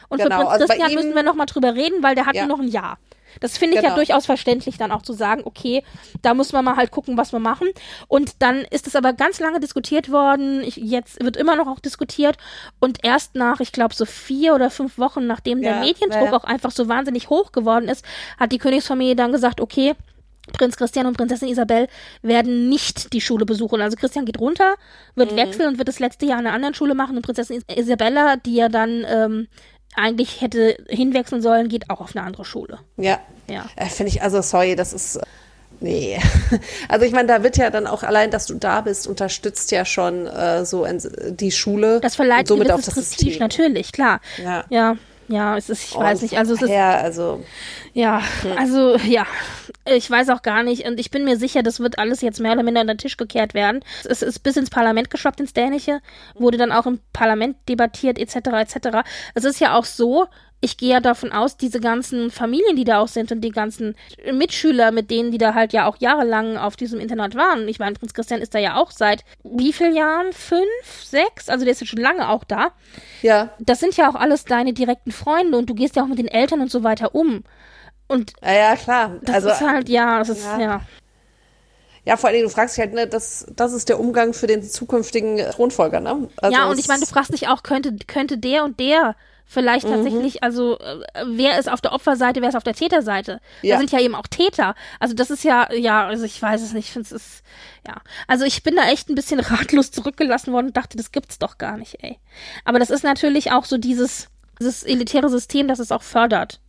[0.10, 2.26] Und Genau, für Prinz also Christian ihm- müssen wir noch mal drüber reden, weil der
[2.26, 2.46] hat Ja.
[2.46, 2.98] noch ein Jahr.
[3.40, 3.96] Das finde ich ja Genau.
[3.96, 5.84] durchaus verständlich, dann auch zu sagen, okay,
[6.22, 7.68] da muss man mal halt gucken, was wir machen.
[8.08, 10.62] Und dann ist es aber ganz lange diskutiert worden.
[10.62, 12.38] Ich, jetzt wird immer noch auch diskutiert.
[12.80, 16.26] Und erst nach, ich glaube, so vier oder fünf Wochen, nachdem der Ja, Mediendruck ja,
[16.26, 16.34] ja.
[16.38, 18.06] auch einfach so wahnsinnig hoch geworden ist,
[18.40, 19.96] hat die Königsfamilie dann gesagt, okay,
[20.52, 21.88] Prinz Christian und Prinzessin Isabel
[22.22, 23.82] werden nicht die Schule besuchen.
[23.82, 24.76] Also Christian geht runter,
[25.16, 25.38] wird Mhm.
[25.38, 27.16] wechseln und wird das letzte Jahr an einer anderen Schule machen.
[27.16, 29.48] Und Prinzessin Is- Isabella, die ja dann ähm,
[29.96, 32.80] eigentlich hätte hinwechseln sollen, geht auch auf eine andere Schule.
[32.98, 33.20] ja.
[33.50, 33.66] Ja.
[33.76, 35.18] Äh, Finde ich, also sorry, das ist.
[35.18, 35.22] äh,
[35.80, 36.18] Nee.
[36.88, 39.84] Also ich meine, da wird ja dann auch allein, dass du da bist, unterstützt ja
[39.84, 42.00] schon äh, so ein, die Schule.
[42.00, 43.40] Das verleiht somit gewisses das Prestige, System.
[43.42, 44.22] natürlich, klar.
[44.42, 44.64] Ja.
[44.70, 44.96] Ja,
[45.28, 47.44] ja, es ist, ich weiß Und nicht, also es ist, Ja, also
[47.94, 48.22] ja,
[48.58, 49.26] also, ja,
[49.86, 52.54] ich weiß auch gar nicht und ich bin mir sicher, das wird alles jetzt mehr
[52.54, 53.84] oder minder unter den Tisch gekehrt werden.
[54.04, 56.00] Es ist bis ins Parlament geschwappt, ins Dänische,
[56.36, 59.00] wurde dann auch im Parlament debattiert, etc., etc.
[59.34, 60.28] Es ist ja auch so,
[60.62, 63.96] ich gehe ja davon aus, diese ganzen Familien, die da auch sind und die ganzen
[64.32, 67.68] Mitschüler, mit denen, die da halt ja auch jahrelang auf diesem Internat waren.
[67.68, 70.32] Ich meine, Prinz Christian ist da ja auch seit wie vielen Jahren?
[70.32, 71.50] Fünf, sechs?
[71.50, 72.72] Also der ist ja schon lange auch da
[73.24, 76.20] ja, das sind ja auch alles deine direkten Freunde und du gehst ja auch mit
[76.20, 77.44] den Eltern und so weiter um.
[78.14, 79.18] Und ja, ja klar.
[79.24, 80.60] das also ist halt, ja, das ist, ja.
[80.60, 80.82] ja.
[82.06, 84.48] ja, vor allen Dingen, du fragst dich halt, ne, das, das ist der Umgang für
[84.48, 86.30] den zukünftigen Thronfolger, ne?
[86.38, 89.88] Also ja, und ich meine, du fragst dich auch, könnte, könnte der und der vielleicht
[89.88, 89.92] Mhm.
[89.92, 93.40] tatsächlich, also äh, wer ist auf der Opferseite, wer ist auf der Täterseite?
[93.62, 93.76] Ja.
[93.76, 94.76] Da sind ja eben auch Täter.
[95.00, 97.44] Also das ist ja, ja, also ich weiß es nicht, ich finde es ist,
[97.88, 97.96] ja.
[98.28, 101.58] Also ich bin da echt ein bisschen ratlos zurückgelassen worden und dachte, das gibt's doch
[101.58, 102.20] gar nicht, ey.
[102.64, 106.60] Aber das ist natürlich auch so dieses, dieses elitäre System, das es auch fördert.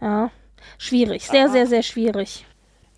[0.00, 0.30] Ja.
[0.78, 2.44] Schwierig, sehr, sehr, sehr schwierig.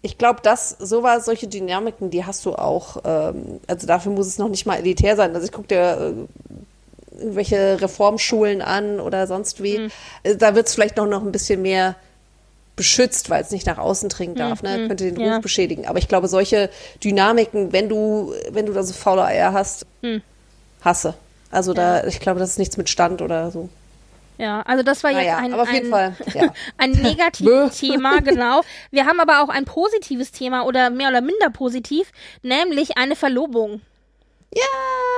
[0.02, 2.98] Ich glaube, dass sowas, solche Dynamiken, die hast du auch.
[3.04, 5.34] Ähm, also dafür muss es noch nicht mal elitär sein.
[5.34, 6.14] Also ich gucke dir
[7.16, 9.78] äh, irgendwelche Reformschulen an oder sonst wie.
[9.78, 9.90] Mhm.
[10.22, 11.96] Äh, Da wird es vielleicht noch, noch ein bisschen mehr
[12.76, 14.86] beschützt, weil es nicht nach außen dringen darf, ne?
[14.86, 15.32] Könnte den Ruf Mhm.
[15.32, 15.38] ja.
[15.40, 15.86] beschädigen.
[15.88, 16.70] Aber ich glaube, solche
[17.02, 20.22] Dynamiken, wenn du, wenn du da so faule Eier hast, Hm.
[20.84, 21.14] hasse.
[21.50, 23.68] Also da, ich glaube, das ist nichts mit Stand oder so.
[24.38, 26.52] Ja, also das war jetzt Naja, ein, aber auf jeden ein, Fall, ja.
[26.78, 28.62] ein negatives Thema, genau.
[28.92, 32.12] Wir haben aber auch ein positives Thema oder mehr oder minder positiv,
[32.42, 33.80] nämlich eine Verlobung.
[34.54, 34.62] Ja!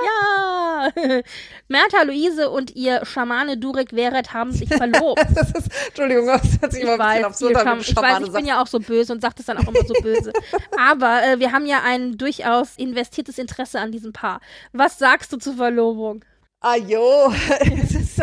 [0.06, 0.90] Ja!
[1.68, 5.22] Mertha Luise und ihr Schamane Durek Weret haben sich verlobt.
[5.34, 7.76] Das ist, Entschuldigung, das hat sich Ich immer ein bisschen weiß, absurd viel an, Scham-
[7.76, 9.68] wenn ich, weiß Schamane ich bin ja auch so böse und sage das dann auch
[9.68, 10.32] immer so böse.
[10.78, 14.40] Aber äh, wir haben ja ein durchaus investiertes Interesse an diesem Paar.
[14.72, 16.24] Was sagst du zur Verlobung?
[16.62, 17.32] Ah, jo.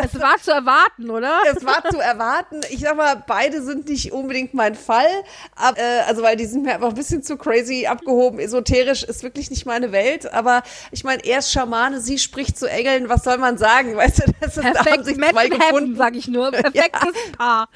[0.02, 1.40] Es war zu erwarten, oder?
[1.50, 2.60] es war zu erwarten.
[2.70, 5.08] Ich sag mal, beide sind nicht unbedingt mein Fall.
[5.56, 8.38] Ab, äh, also, weil die sind mir einfach ein bisschen zu crazy abgehoben.
[8.38, 10.32] Esoterisch ist wirklich nicht meine Welt.
[10.32, 13.08] Aber ich meine, er ist Schamane, sie spricht zu Engeln.
[13.08, 13.96] Was soll man sagen?
[13.96, 15.96] Weißt du, das ist, da haben Perfekt, sich zwei Heaven, gefunden.
[15.96, 16.50] sag ich nur.
[16.52, 17.68] Perfektes Paar.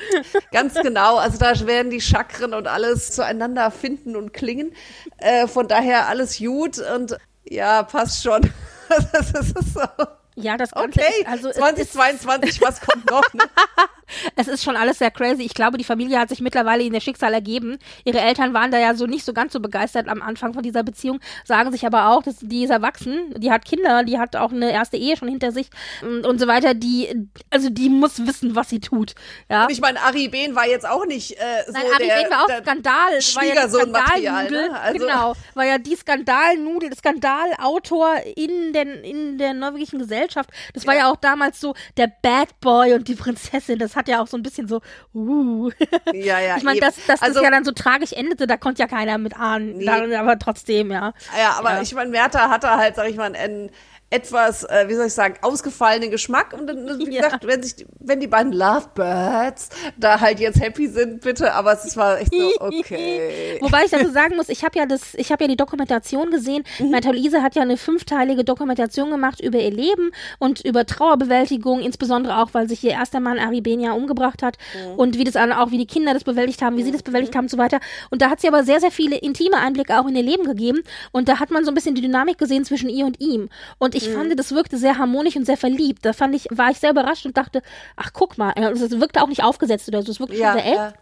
[0.52, 1.16] Ganz genau.
[1.16, 4.72] Also da werden die Chakren und alles zueinander finden und klingen.
[5.18, 8.42] Äh, von daher alles gut und ja, passt schon.
[8.88, 9.82] das ist so.
[10.34, 11.62] Ja, das Ganze Okay, ist, also es ist
[11.92, 13.22] 2022, was kommt noch?
[13.34, 13.44] Ne?
[14.36, 15.42] es ist schon alles sehr crazy.
[15.42, 17.78] Ich glaube, die Familie hat sich mittlerweile in der Schicksal ergeben.
[18.04, 20.82] Ihre Eltern waren da ja so nicht so ganz so begeistert am Anfang von dieser
[20.82, 24.52] Beziehung, sagen sich aber auch, dass die ist erwachsen, die hat Kinder, die hat auch
[24.52, 25.68] eine erste Ehe schon hinter sich
[26.02, 26.74] und, und so weiter.
[26.74, 29.14] Die, also die muss wissen, was sie tut.
[29.48, 29.64] Ja.
[29.64, 32.30] Und ich meine, Ari Behn war jetzt auch nicht äh, so Nein, Ari der, Behn
[32.30, 33.12] war auch der Skandal.
[33.14, 34.80] Ja Schwiegersohnmaterial, ne?
[34.80, 40.50] Also- Genau, war ja die Skandalnudel, Skandalautor in, den, in der norwegischen Gesellschaft.
[40.74, 41.10] Das war ja.
[41.10, 43.78] auch damals so der Bad Boy und die Prinzessin.
[43.78, 44.80] Das hat ja auch so ein bisschen so,
[45.14, 45.70] uh.
[46.12, 48.80] Ja, ja, Ich meine, dass, dass Also- das ja dann so tragisch endete, da konnte
[48.82, 49.78] ja keiner mit ahnen.
[49.78, 49.84] Nee.
[49.86, 51.12] Da, aber trotzdem, ja.
[51.38, 51.82] Ja, aber Ja.
[51.82, 53.70] ich meine, Merta hatte halt, sag ich mal, einen
[54.12, 56.52] etwas, äh, wie soll ich sagen, ausgefallenen Geschmack.
[56.52, 57.22] Und dann, wie Ja.
[57.24, 61.72] gesagt, wenn sich, die- wenn die beiden Lovebirds da halt jetzt happy sind, bitte, aber
[61.72, 63.58] es war echt so, okay.
[63.60, 66.64] Wobei ich dazu sagen muss, ich habe ja das, ich habe ja die Dokumentation gesehen.
[66.78, 66.90] Mhm.
[66.90, 72.38] Märta Luise hat ja eine fünfteilige Dokumentation gemacht über ihr Leben und über Trauerbewältigung, insbesondere
[72.38, 74.56] auch, weil sich ihr erster Mann Ari Benia umgebracht hat
[74.96, 77.44] und wie das auch, wie die Kinder das bewältigt haben, wie sie das bewältigt haben
[77.44, 77.80] und so weiter.
[78.10, 80.80] Und da hat sie aber sehr, sehr viele intime Einblicke auch in ihr Leben gegeben
[81.12, 83.48] und da hat man so ein bisschen die Dynamik gesehen zwischen ihr und ihm.
[83.78, 86.04] Und ich fand, das wirkte sehr harmonisch und sehr verliebt.
[86.04, 87.62] Da fand ich, war ich sehr überrascht und dachte,
[87.96, 90.66] ach guck mal, es wirkte auch nicht aufgesetzt oder so, es wirkte Ja, schon sehr
[90.66, 90.76] echt.
[90.76, 90.92] ja.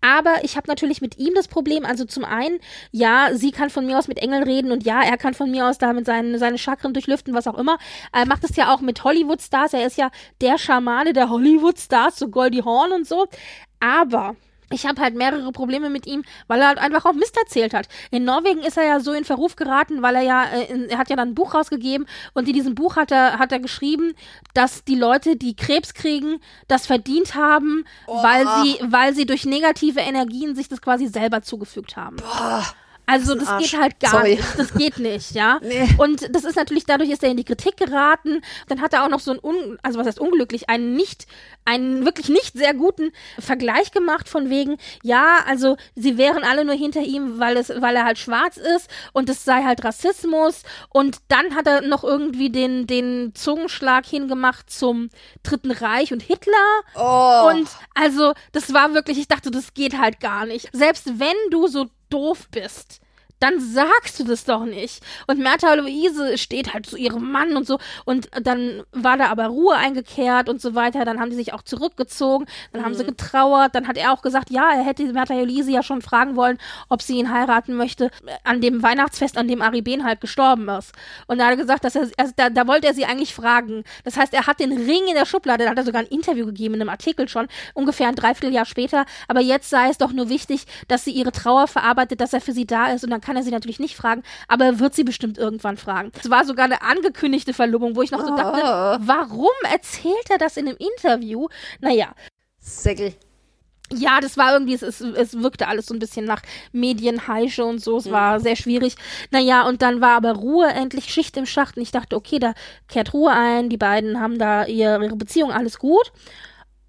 [0.00, 2.58] Aber ich habe natürlich mit ihm das Problem, also zum einen,
[2.90, 5.66] ja, sie kann von mir aus mit Engeln reden und ja, er kann von mir
[5.66, 7.78] aus da mit seinen, seine Chakren durchlüften, was auch immer.
[8.12, 9.72] Er macht es ja auch mit Hollywood-Stars.
[9.74, 13.26] Er ist ja der Schamane der Hollywood-Stars, so Goldie Horn und so.
[13.80, 14.36] Aber
[14.70, 17.88] ich habe halt mehrere Probleme mit ihm, weil er halt einfach auch Mist erzählt hat.
[18.10, 21.10] In Norwegen ist er ja so in Verruf geraten, weil er ja, äh, er hat
[21.10, 24.14] ja dann ein Buch rausgegeben und in diesem Buch hat er, hat er geschrieben,
[24.54, 30.00] dass die Leute, die Krebs kriegen, das verdient haben, weil sie, weil sie durch negative
[30.00, 32.16] Energien sich das quasi selber zugefügt haben.
[33.08, 33.70] Also das Arsch.
[33.70, 34.36] geht halt gar Sorry.
[34.36, 34.58] nicht.
[34.58, 35.58] Das geht nicht, ja.
[35.68, 35.88] Nee.
[35.98, 38.42] Und das ist natürlich, dadurch ist er in die Kritik geraten.
[38.68, 41.26] Dann hat er auch noch so ein, un, also was heißt unglücklich, einen nicht,
[41.64, 46.74] einen wirklich nicht sehr guten Vergleich gemacht von wegen, ja, also sie wären alle nur
[46.74, 50.62] hinter ihm, weil es, weil er halt schwarz ist und es sei halt Rassismus.
[50.90, 55.08] Und dann hat er noch irgendwie den, den Zungenschlag hingemacht zum
[55.42, 56.82] Dritten Reich und Hitler.
[56.94, 57.48] Oh.
[57.50, 60.68] Und also, das war wirklich, ich dachte, das geht halt gar nicht.
[60.72, 63.00] Selbst wenn du so doof bist,
[63.40, 65.02] dann sagst du das doch nicht.
[65.26, 67.78] Und Märta Luise steht halt zu ihrem Mann und so.
[68.04, 71.04] Und dann war da aber Ruhe eingekehrt und so weiter.
[71.04, 72.46] Dann haben die sich auch zurückgezogen.
[72.72, 73.74] Dann haben sie getrauert.
[73.74, 76.58] Dann hat er auch gesagt, ja, er hätte Märta Luise ja schon fragen wollen,
[76.88, 78.10] ob sie ihn heiraten möchte
[78.44, 80.92] an dem Weihnachtsfest, an dem Ari Ben halt gestorben ist.
[81.26, 83.84] Und da hat er gesagt, dass er, also da, da wollte er sie eigentlich fragen.
[84.04, 86.46] Das heißt, er hat den Ring in der Schublade, da hat er sogar ein Interview
[86.46, 89.04] gegeben in einem Artikel schon, ungefähr ein Dreivierteljahr später.
[89.28, 92.52] Aber jetzt sei es doch nur wichtig, dass sie ihre Trauer verarbeitet, dass er für
[92.52, 93.04] sie da ist.
[93.04, 96.12] Und dann kann er sie natürlich nicht fragen, aber er wird sie bestimmt irgendwann fragen.
[96.18, 100.56] Es war sogar eine angekündigte Verlobung, wo ich noch so dachte, warum erzählt er das
[100.56, 101.48] in einem Interview?
[101.82, 102.14] Naja,
[102.58, 103.12] Säckel.
[103.92, 106.40] ja, das war irgendwie, es, es, es wirkte alles so ein bisschen nach
[106.72, 108.96] Medienheische und so, es war sehr schwierig.
[109.30, 112.54] Naja, und dann war aber Ruhe, endlich Schicht im Schacht und ich dachte, okay, da
[112.88, 116.12] kehrt Ruhe ein, die beiden haben da ihre, ihre Beziehung, alles gut.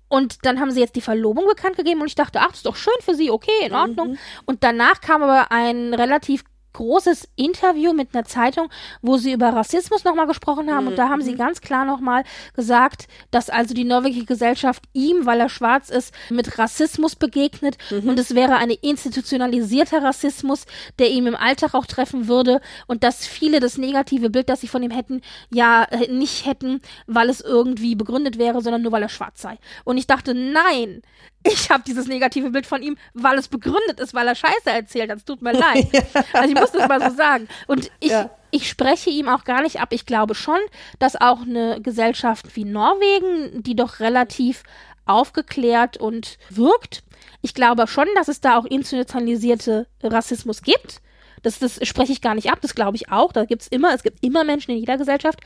[0.10, 2.66] Und dann haben sie jetzt die Verlobung bekannt gegeben und ich dachte, ach, das ist
[2.66, 4.18] doch schön für sie, okay, in Ordnung.
[4.46, 6.44] Und danach kam aber ein relativ
[6.74, 8.70] großes Interview mit einer Zeitung,
[9.02, 10.88] wo sie über Rassismus nochmal gesprochen haben.
[10.88, 12.24] Und da haben sie ganz klar nochmal
[12.56, 17.78] gesagt, dass also die norwegische Gesellschaft ihm, weil er schwarz ist, mit Rassismus begegnet.
[17.92, 20.66] Und es wäre ein institutionalisierter Rassismus,
[21.00, 22.62] der ihm im Alltag auch treffen würde.
[22.88, 26.82] Und dass viele das negative Bild, das sie von ihm hätten, ja äh, nicht hätten,
[27.08, 29.58] weil es irgendwie begründet wäre, sondern nur weil er schwarz sei.
[29.84, 31.02] Und ich dachte, nein,
[31.44, 35.10] ich habe dieses negative Bild von ihm, weil es begründet ist, weil er Scheiße erzählt
[35.10, 35.20] hat.
[35.20, 35.88] Es tut mir leid.
[36.34, 37.48] Also ich muss das mal so sagen.
[37.68, 38.30] Und ich, Ja.
[38.52, 39.90] ich spreche ihm auch gar nicht ab.
[39.92, 40.60] Ich glaube schon,
[41.00, 44.64] dass auch eine Gesellschaft wie Norwegen, die doch relativ
[45.06, 47.04] aufgeklärt und wirkt,
[47.42, 51.02] ich glaube schon, dass es da auch institutionalisierte Rassismus gibt.
[51.42, 53.32] Das, das spreche ich gar nicht ab, das glaube ich auch.
[53.32, 55.40] Da gibt's immer, es gibt immer Menschen in jeder Gesellschaft.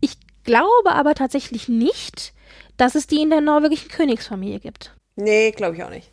[0.00, 0.14] Ich
[0.44, 2.32] glaube aber tatsächlich nicht,
[2.76, 4.93] dass es die in der norwegischen Königsfamilie gibt.
[5.16, 6.10] Nee, glaube ich auch nicht.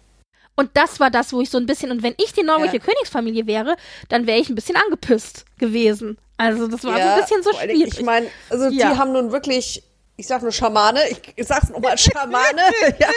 [0.55, 2.83] Und das war das, wo ich so ein bisschen, und wenn ich die norwegische Ja.
[2.83, 3.77] Königsfamilie wäre,
[4.09, 6.17] dann wäre ich ein bisschen angepisst gewesen.
[6.37, 7.99] Also das war so ein bisschen so schwierig.
[7.99, 8.91] Ich meine, also Ja.
[8.91, 9.83] die haben nun wirklich,
[10.17, 12.61] ich sag nur Schamane, ich, ich sag's nochmal Schamane,
[12.99, 13.07] ja,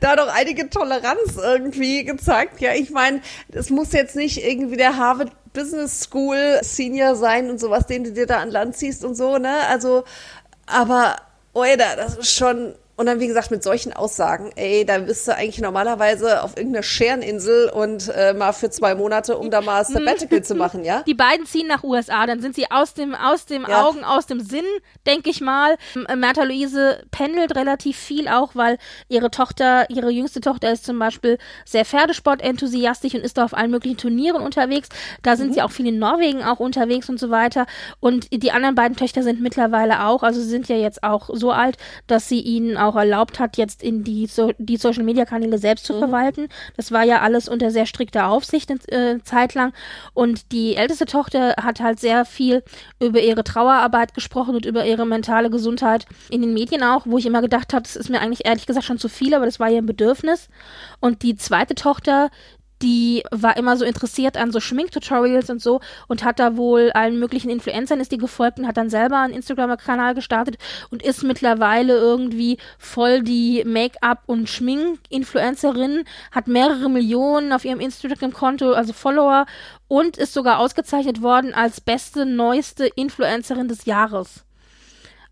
[0.00, 2.60] da doch einige Toleranz irgendwie gezeigt.
[2.60, 3.20] Ja, ich meine,
[3.52, 8.12] es muss jetzt nicht irgendwie der Harvard Business School Senior sein und sowas, den du
[8.12, 9.66] dir da an Land ziehst und so, ne?
[9.68, 10.04] Also,
[10.66, 11.16] aber,
[11.54, 15.34] Oida, das ist schon Und dann, wie gesagt, mit solchen Aussagen, ey, da bist du
[15.34, 20.42] eigentlich normalerweise auf irgendeiner Schereninsel und äh, mal für zwei Monate, um da mal Sabbatical
[20.42, 21.02] zu machen, ja?
[21.06, 23.84] Die beiden ziehen nach USA, dann sind sie aus dem, aus dem Ja.
[23.84, 24.64] Augen, aus dem Sinn,
[25.06, 25.76] denke ich mal.
[25.94, 28.78] M- Märtha Luise pendelt relativ viel auch, weil
[29.08, 31.36] ihre Tochter, ihre jüngste Tochter ist zum Beispiel
[31.66, 34.88] sehr Pferdesportenthusiastisch und ist da auf allen möglichen Turnieren unterwegs.
[35.22, 37.66] Da sind sie auch viel in Norwegen auch unterwegs und so weiter.
[38.00, 41.50] Und die anderen beiden Töchter sind mittlerweile auch, also sie sind ja jetzt auch so
[41.50, 41.76] alt,
[42.06, 45.86] dass sie ihnen auch erlaubt hat, jetzt in die, so die Social Media Kanäle selbst
[45.86, 46.48] zu verwalten.
[46.76, 49.72] Das war ja alles unter sehr strikter Aufsicht eine äh, Zeit lang.
[50.14, 52.62] Und die älteste Tochter hat halt sehr viel
[53.00, 57.26] über ihre Trauerarbeit gesprochen und über ihre mentale Gesundheit in den Medien auch, wo ich
[57.26, 59.70] immer gedacht habe, das ist mir eigentlich ehrlich gesagt schon zu viel, aber das war
[59.70, 60.48] ihr ein Bedürfnis.
[61.00, 62.30] Und die zweite Tochter,
[62.82, 67.18] die war immer so interessiert an so Schminktutorials und so und hat da wohl allen
[67.18, 70.58] möglichen Influencern ist die gefolgt und hat dann selber einen Instagram-Kanal gestartet
[70.90, 78.72] und ist mittlerweile irgendwie voll die Make-up- und Schmink-Influencerin, hat mehrere Millionen auf ihrem Instagram-Konto,
[78.72, 79.46] also Follower
[79.88, 84.44] und ist sogar ausgezeichnet worden als beste, neueste Influencerin des Jahres.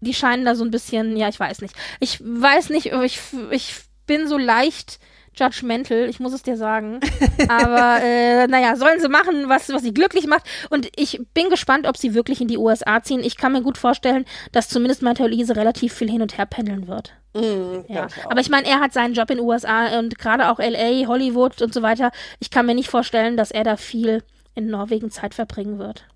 [0.01, 1.75] Die scheinen da so ein bisschen, ja, ich weiß nicht.
[2.01, 3.21] Ich weiß nicht, ich,
[3.51, 3.75] ich
[4.07, 4.99] bin so leicht
[5.39, 7.01] judgmental, ich muss es dir sagen.
[7.49, 10.45] Aber äh, naja, sollen sie machen, was, was sie glücklich macht.
[10.71, 13.21] Und ich bin gespannt, ob sie wirklich in die USA ziehen.
[13.23, 16.89] Ich kann mir gut vorstellen, dass zumindest Märtha Luise relativ viel hin und her pendeln
[16.89, 17.13] wird.
[17.35, 18.07] Mhm, Ja.
[18.07, 18.25] ich.
[18.31, 21.61] Aber ich meine, er hat seinen Job in den USA und gerade auch LA, Hollywood
[21.63, 22.11] und so weiter.
[22.39, 24.23] Ich kann mir nicht vorstellen, dass er da viel
[24.55, 26.07] in Norwegen Zeit verbringen wird.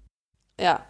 [0.61, 0.81] ja.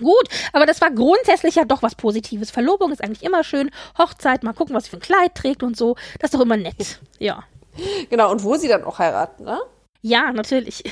[0.00, 2.50] Gut, aber das war grundsätzlich ja doch was Positives.
[2.50, 3.70] Verlobung ist eigentlich immer schön.
[3.98, 5.96] Hochzeit, mal gucken, was sie für ein Kleid trägt und so.
[6.18, 7.00] Das ist doch immer nett.
[7.18, 7.44] Ja.
[8.08, 9.60] Genau, und wo sie dann auch heiraten, ne?
[10.02, 10.82] Ja, natürlich.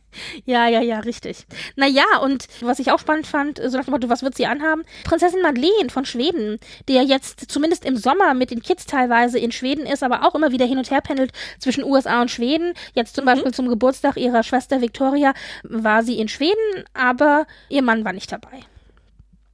[0.44, 1.46] ja, ja, ja, richtig.
[1.76, 4.84] Naja, und was ich auch spannend fand, so nach dem Motto, was wird sie anhaben?
[5.04, 9.52] Prinzessin Madeleine von Schweden, die ja jetzt zumindest im Sommer mit den Kids teilweise in
[9.52, 12.74] Schweden ist, aber auch immer wieder hin und her pendelt zwischen USA und Schweden.
[12.94, 18.04] Jetzt zum Beispiel zum Geburtstag ihrer Schwester Victoria war sie in Schweden, aber ihr Mann
[18.04, 18.60] war nicht dabei.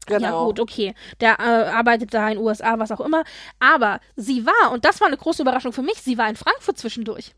[0.07, 0.27] Genau.
[0.27, 0.95] Ja, gut, okay.
[1.21, 3.25] Der äh, arbeitet da in USA, was auch immer.
[3.59, 6.79] Aber sie war, und das war eine große Überraschung für mich, sie war in Frankfurt
[6.79, 7.33] zwischendurch.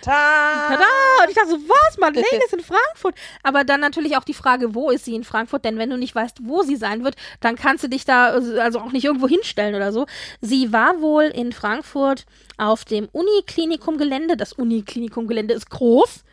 [0.00, 0.68] Tada!
[0.68, 0.84] Tada!
[1.22, 1.98] Und ich dachte so, was?
[1.98, 3.14] Madeleine ist in Frankfurt.
[3.42, 5.64] Aber dann natürlich auch die Frage, wo ist sie in Frankfurt?
[5.64, 8.80] Denn wenn du nicht weißt, wo sie sein wird, dann kannst du dich da also
[8.80, 10.06] auch nicht irgendwo hinstellen oder so.
[10.40, 12.26] Sie war wohl in Frankfurt
[12.56, 14.36] auf dem Uniklinikum-Gelände.
[14.36, 16.24] Das Uniklinikum-Gelände ist groß.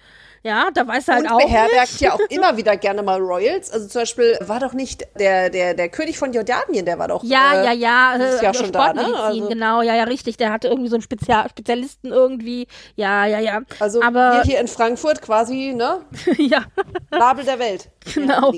[0.43, 2.01] Ja, da weißt du halt Und auch beherbergt nicht.
[2.01, 3.71] ja auch immer wieder gerne mal Royals.
[3.71, 7.23] Also zum Beispiel war doch nicht der, der, der König von Jordanien, der war doch.
[7.23, 9.05] Ja, äh, ja, ja, äh, Jahr schon da, ne?
[9.15, 10.37] Also- genau, ja, ja, richtig.
[10.37, 12.67] Der hatte irgendwie so einen Spezia Spezialisten irgendwie.
[12.95, 13.61] Ja, ja, ja.
[13.79, 16.01] Also aber wir hier in Frankfurt quasi, ne?
[16.37, 16.63] ja.
[17.11, 17.89] Nabel der Welt.
[18.15, 18.51] Genau.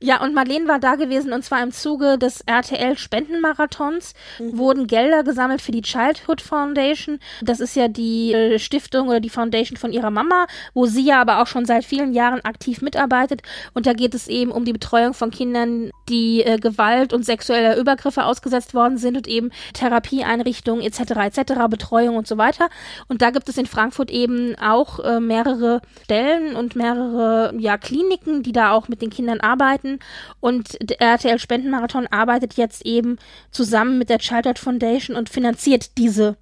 [0.00, 5.62] Ja, und Marlene war da gewesen und zwar im Zuge des RTL-Spendenmarathons wurden Gelder gesammelt
[5.62, 7.20] für die Childhood Foundation.
[7.40, 11.24] Das ist ja die äh, Stiftung oder die Foundation von ihrer Mama, wo sie ja
[11.28, 13.42] aber auch schon seit vielen Jahren aktiv mitarbeitet.
[13.74, 17.76] Und da geht es eben um die Betreuung von Kindern, die äh, Gewalt und sexueller
[17.76, 21.38] Übergriffe ausgesetzt worden sind und eben Therapieeinrichtungen etc.
[21.38, 21.52] etc.
[21.68, 22.68] Betreuung und so weiter.
[23.08, 28.42] Und da gibt es in Frankfurt eben auch äh, mehrere Stellen und mehrere ja, Kliniken,
[28.42, 29.98] die da auch mit den Kindern arbeiten.
[30.40, 33.18] Und der RTL Spendenmarathon arbeitet jetzt eben
[33.50, 36.36] zusammen mit der Childhood Foundation und finanziert diese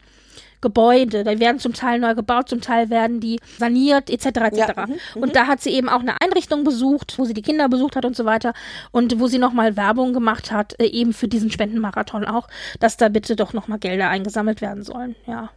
[0.60, 1.24] Gebäude.
[1.24, 4.26] Die werden zum Teil neu gebaut, zum Teil werden die saniert, etc.
[4.26, 4.56] etc.
[4.56, 7.68] Ja, mhm, und da hat sie eben auch eine Einrichtung besucht, wo sie die Kinder
[7.68, 8.52] besucht hat und so weiter.
[8.90, 12.48] Und wo sie nochmal Werbung gemacht hat, äh, eben für diesen Spendenmarathon auch,
[12.80, 15.16] dass da bitte doch nochmal Gelder eingesammelt werden sollen.
[15.26, 15.50] Ja.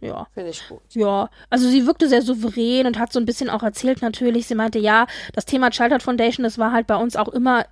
[0.00, 0.26] Ja.
[0.34, 0.82] Finde ich gut.
[0.90, 4.46] Ja, also sie wirkte sehr souverän und hat so ein bisschen auch erzählt natürlich.
[4.46, 7.64] Sie meinte, ja, das Thema Childhood Foundation, das war halt bei uns auch immer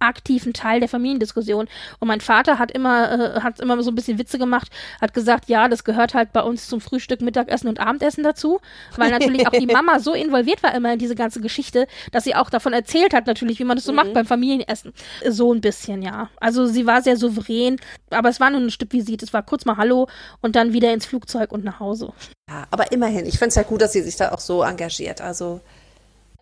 [0.00, 1.68] aktiv ein Teil der Familiendiskussion.
[1.98, 4.68] Und mein Vater hat immer, äh, hat immer so ein bisschen Witze gemacht,
[5.00, 8.60] hat gesagt, ja, das gehört halt bei uns zum Frühstück, Mittagessen und Abendessen dazu,
[8.96, 12.34] weil natürlich auch die Mama so involviert war immer in diese ganze Geschichte, dass sie
[12.34, 14.92] auch davon erzählt hat natürlich, wie man das so macht beim Familienessen.
[15.28, 16.30] So ein bisschen, ja.
[16.40, 17.76] Also sie war sehr souverän,
[18.10, 19.24] aber es war nur ein Stück Visite.
[19.24, 20.08] Es war kurz mal Hallo
[20.40, 22.12] und dann wieder ins Flugzeug und nach Hause.
[22.48, 25.20] Ja, aber immerhin, ich finde es ja gut, dass sie sich da auch so engagiert.
[25.20, 25.60] Also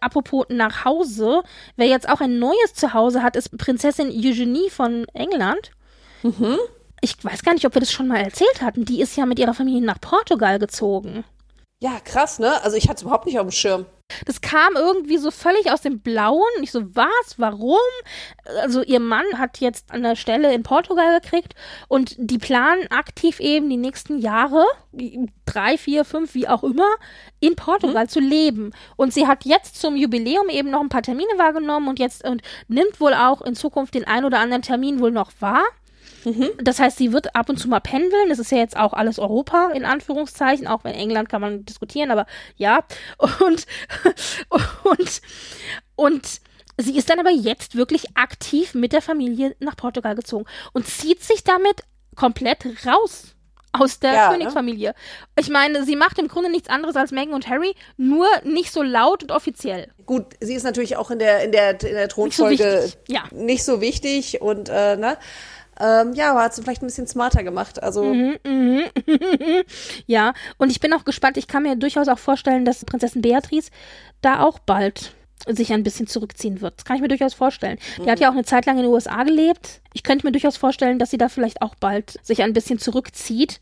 [0.01, 1.43] Apropos nach Hause,
[1.77, 5.71] wer jetzt auch ein neues Zuhause hat, ist Prinzessin Eugenie von England.
[7.01, 8.85] Ich weiß gar nicht, ob wir das schon mal erzählt hatten.
[8.85, 11.25] Die ist ja mit ihrer Familie nach Portugal gezogen.
[11.79, 12.63] Ja, krass, ne?
[12.63, 13.87] Also ich hatte es überhaupt nicht auf dem Schirm.
[14.25, 16.41] Das kam irgendwie so völlig aus dem Blauen.
[16.63, 17.35] Ich so, was?
[17.39, 17.77] Warum?
[18.63, 21.55] Also ihr Mann hat jetzt an der Stelle in Portugal gekriegt
[21.89, 24.65] und die planen aktiv eben die nächsten Jahre,
[25.45, 26.89] drei, vier, fünf, wie auch immer,
[27.41, 28.73] in Portugal zu leben.
[28.95, 32.43] Und sie hat jetzt zum Jubiläum eben noch ein paar Termine wahrgenommen und jetzt und
[32.69, 35.65] nimmt wohl auch in Zukunft den ein oder anderen Termin wohl noch wahr.
[36.27, 36.51] Mhm.
[36.61, 38.29] Das heißt, sie wird ab und zu mal pendeln.
[38.29, 40.67] Das ist ja jetzt auch alles Europa, in Anführungszeichen.
[40.67, 42.81] Auch wenn England kann man diskutieren, aber ja.
[43.19, 43.67] Und,
[44.83, 45.23] und,
[45.95, 46.41] und
[46.79, 51.23] sie ist dann aber jetzt wirklich aktiv mit der Familie nach Portugal gezogen und zieht
[51.23, 51.83] sich damit
[52.17, 53.37] komplett raus
[53.73, 54.39] aus der ja, ne?
[54.39, 54.89] Königsfamilie.
[54.89, 54.95] Ne?
[55.39, 58.83] Ich meine, sie macht im Grunde nichts anderes als Meghan und Harry, nur nicht so
[58.83, 59.93] laut und offiziell.
[60.07, 62.99] Gut, sie ist natürlich auch in der in der in der Thronfolge nicht so wichtig,
[63.09, 63.25] ja.
[63.33, 65.19] nicht so wichtig und äh, ne
[65.81, 67.83] ähm, ja, aber hat sie vielleicht ein bisschen smarter gemacht.
[67.83, 68.05] Also.
[68.05, 68.85] Mhm, mhm.
[70.07, 71.37] ja, und ich bin auch gespannt.
[71.37, 73.71] Ich kann mir durchaus auch vorstellen, dass Prinzessin Beatrice
[74.21, 75.13] da auch bald
[75.47, 76.75] sich ein bisschen zurückziehen wird.
[76.79, 77.79] Das kann ich mir durchaus vorstellen.
[77.99, 78.11] Die mhm.
[78.11, 80.99] hat ja auch eine Zeit lang in den USA gelebt ich könnte mir durchaus vorstellen,
[80.99, 83.61] dass sie da vielleicht auch bald sich ein bisschen zurückzieht.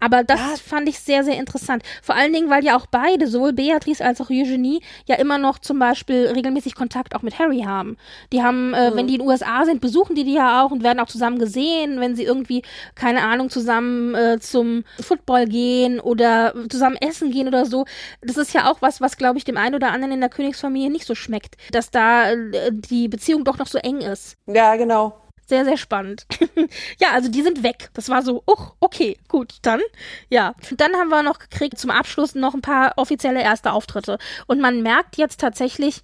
[0.00, 0.56] Aber das ja.
[0.56, 1.84] fand ich sehr, sehr interessant.
[2.02, 5.60] Vor allen Dingen, weil ja auch beide, sowohl Beatrice als auch Eugenie, ja immer noch
[5.60, 7.98] zum Beispiel regelmäßig Kontakt auch mit Harry haben.
[8.32, 8.96] Die haben, äh, mhm.
[8.96, 11.38] wenn die in den USA sind, besuchen die die ja auch und werden auch zusammen
[11.38, 12.62] gesehen, wenn sie irgendwie,
[12.96, 17.84] keine Ahnung, zusammen äh, zum Football gehen oder zusammen essen gehen oder so.
[18.22, 20.90] Das ist ja auch was, was, glaube ich, dem einen oder anderen in der Königsfamilie
[20.90, 24.36] nicht so schmeckt, dass da äh, die Beziehung doch noch so eng ist.
[24.46, 26.26] Ja, genau sehr, sehr spannend.
[27.00, 27.90] ja, also die sind weg.
[27.94, 29.80] Das war so, oh, okay, gut, dann,
[30.28, 30.54] ja.
[30.76, 34.18] Dann haben wir noch gekriegt zum Abschluss noch ein paar offizielle erste Auftritte.
[34.46, 36.02] Und man merkt jetzt tatsächlich,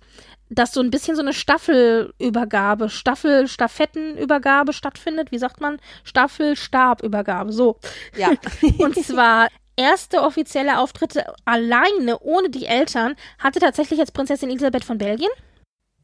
[0.48, 5.32] dass so ein bisschen so eine Staffelübergabe, Staffel-Stafettenübergabe stattfindet.
[5.32, 5.78] Wie sagt man?
[6.04, 7.78] Staffel-Stabübergabe, so.
[8.16, 8.30] Ja.
[8.78, 14.98] Und zwar erste offizielle Auftritte alleine, ohne die Eltern, hatte tatsächlich jetzt Prinzessin Elisabeth von
[14.98, 15.30] Belgien.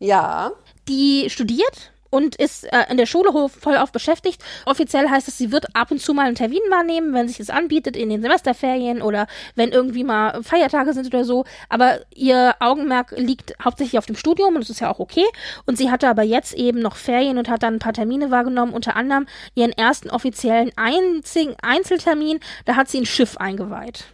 [0.01, 0.53] Ja.
[0.89, 4.43] Die studiert und ist äh, in der Schule voll auf beschäftigt.
[4.67, 7.51] Offiziell heißt es, sie wird ab und zu mal einen Termin wahrnehmen, wenn sich es
[7.51, 11.45] anbietet in den Semesterferien oder wenn irgendwie mal Feiertage sind oder so.
[11.69, 15.27] Aber ihr Augenmerk liegt hauptsächlich auf dem Studium und das ist ja auch okay.
[15.67, 18.73] Und sie hatte aber jetzt eben noch Ferien und hat dann ein paar Termine wahrgenommen,
[18.73, 22.41] unter anderem ihren ersten offiziellen einzigen Einzeltermin.
[22.65, 24.05] Da hat sie ein Schiff eingeweiht.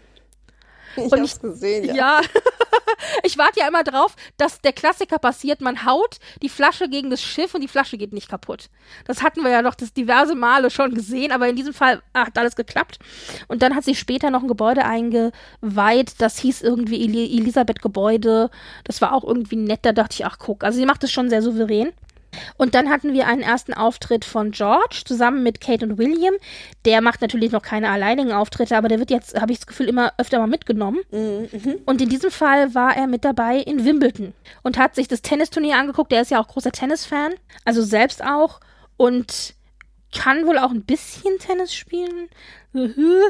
[1.05, 1.95] Ich und hab's gesehen, ja.
[1.95, 2.21] Ja.
[3.23, 7.23] ich warte ja immer drauf, dass der Klassiker passiert, man haut die Flasche gegen das
[7.23, 8.69] Schiff und die Flasche geht nicht kaputt.
[9.07, 12.39] Das hatten wir ja noch das diverse Male schon gesehen, aber in diesem Fall hat
[12.39, 12.99] alles geklappt.
[13.49, 18.51] Und dann hat sie später noch ein Gebäude eingeweiht, das hieß irgendwie Elisabeth Gebäude.
[18.85, 21.29] Das war auch irgendwie nett, da dachte ich, ach guck, also sie macht es schon
[21.29, 21.93] sehr souverän.
[22.57, 26.35] Und dann hatten wir einen ersten Auftritt von George zusammen mit Kate und William.
[26.85, 29.89] Der macht natürlich noch keine alleinigen Auftritte, aber der wird jetzt, habe ich das Gefühl,
[29.89, 31.01] immer öfter mal mitgenommen.
[31.11, 31.79] Mhm.
[31.85, 34.33] Und in diesem Fall war er mit dabei in Wimbledon
[34.63, 36.13] und hat sich das Tennisturnier angeguckt.
[36.13, 37.33] Der ist ja auch großer Tennisfan,
[37.65, 38.61] also selbst auch.
[38.97, 39.55] Und
[40.15, 42.29] kann wohl auch ein bisschen Tennis spielen.
[42.73, 43.21] mhm.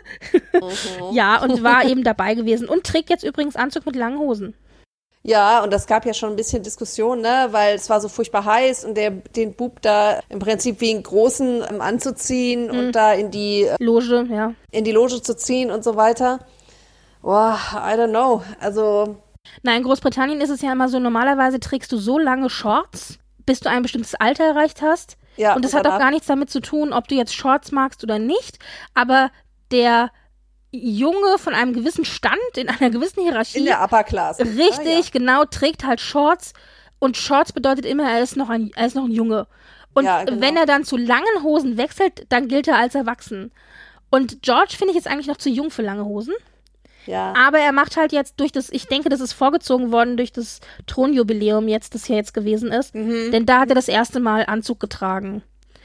[1.13, 4.55] ja, und war eben dabei gewesen und trägt jetzt übrigens Anzug mit langen Hosen.
[5.27, 8.45] Ja, und das gab ja schon ein bisschen Diskussion, ne, weil es war so furchtbar
[8.45, 12.79] heiß und der den Bub da im Prinzip wie einen großen ähm, anzuziehen mhm.
[12.79, 16.41] und da in die äh, Loge, ja, in die Loge zu ziehen und so weiter.
[17.23, 18.43] Boah, I don't know.
[18.61, 19.17] Also
[19.63, 23.61] Nein, in Großbritannien ist es ja immer so, normalerweise trägst du so lange Shorts, bis
[23.61, 25.17] du ein bestimmtes Alter erreicht hast.
[25.37, 28.05] Ja, und das hat auch gar nichts damit zu tun, ob du jetzt Shorts magst
[28.05, 28.59] oder nicht,
[28.93, 29.31] aber
[29.71, 30.11] der
[30.75, 33.59] Junge von einem gewissen Stand, in einer gewissen Hierarchie.
[33.59, 34.41] In der Upper Class.
[34.41, 35.03] Richtig, ah, ja.
[35.13, 36.53] genau, trägt halt Shorts.
[36.99, 39.47] Und Shorts bedeutet immer, er ist noch ein, er ist noch ein Junge.
[39.95, 40.41] Und ja, genau.
[40.41, 43.53] wenn er dann zu langen Hosen wechselt, dann gilt er als erwachsen.
[44.11, 46.35] Und George finde ich jetzt eigentlich noch zu jung für lange Hosen.
[47.07, 47.35] Ja.
[47.37, 50.61] Aber er macht halt jetzt durch das, ich denke, das ist vorgezogen worden durch das
[50.87, 52.95] Thronjubiläum jetzt, das hier jetzt gewesen ist.
[52.95, 53.31] Mhm.
[53.31, 55.43] Denn da hat er das erste Mal Anzug getragen.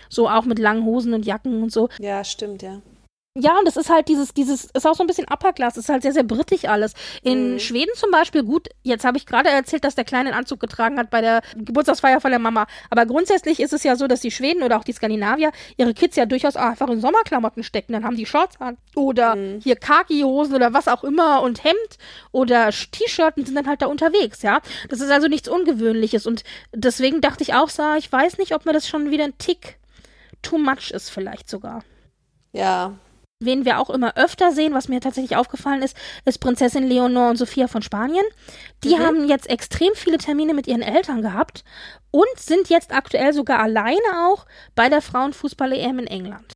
[0.10, 1.90] So auch mit langen Hosen und Jacken und so.
[2.00, 2.82] Ja, stimmt, ja.
[3.36, 5.88] Ja, und das ist halt dieses, dieses, ist auch so ein bisschen Upper Class, ist
[5.88, 6.94] halt sehr, sehr britisch alles.
[7.22, 7.60] In mhm.
[7.60, 10.98] Schweden zum Beispiel, gut, jetzt habe ich gerade erzählt, dass der Kleine einen Anzug getragen
[10.98, 12.66] hat bei der Geburtstagsfeier von der Mama.
[12.90, 16.16] Aber grundsätzlich ist es ja so, dass die Schweden oder auch die Skandinavier ihre Kids
[16.16, 17.94] ja durchaus einfach in Sommerklamotten stecken.
[17.94, 18.78] Dann haben die Shorts an.
[18.96, 19.60] Oder mhm.
[19.62, 21.98] hier Khaki-Hosen oder was auch immer und Hemd
[22.32, 24.60] oder T-Shirt und sind dann halt da unterwegs, ja.
[24.90, 26.26] Das ist also nichts Ungewöhnliches.
[26.26, 29.38] Und deswegen dachte ich auch, so, ich weiß nicht, ob mir das schon wieder ein
[29.38, 29.78] Tick
[30.42, 31.84] too much ist, vielleicht sogar.
[32.52, 32.96] Ja,
[33.42, 37.38] Wen wir auch immer öfter sehen, was mir tatsächlich aufgefallen ist, ist Prinzessin Leonor und
[37.38, 38.26] Sophia von Spanien.
[38.84, 39.00] Die mhm.
[39.00, 41.64] haben jetzt extrem viele Termine mit ihren Eltern gehabt
[42.12, 46.54] und sind jetzt aktuell sogar alleine auch bei der Frauenfußball-EM in England.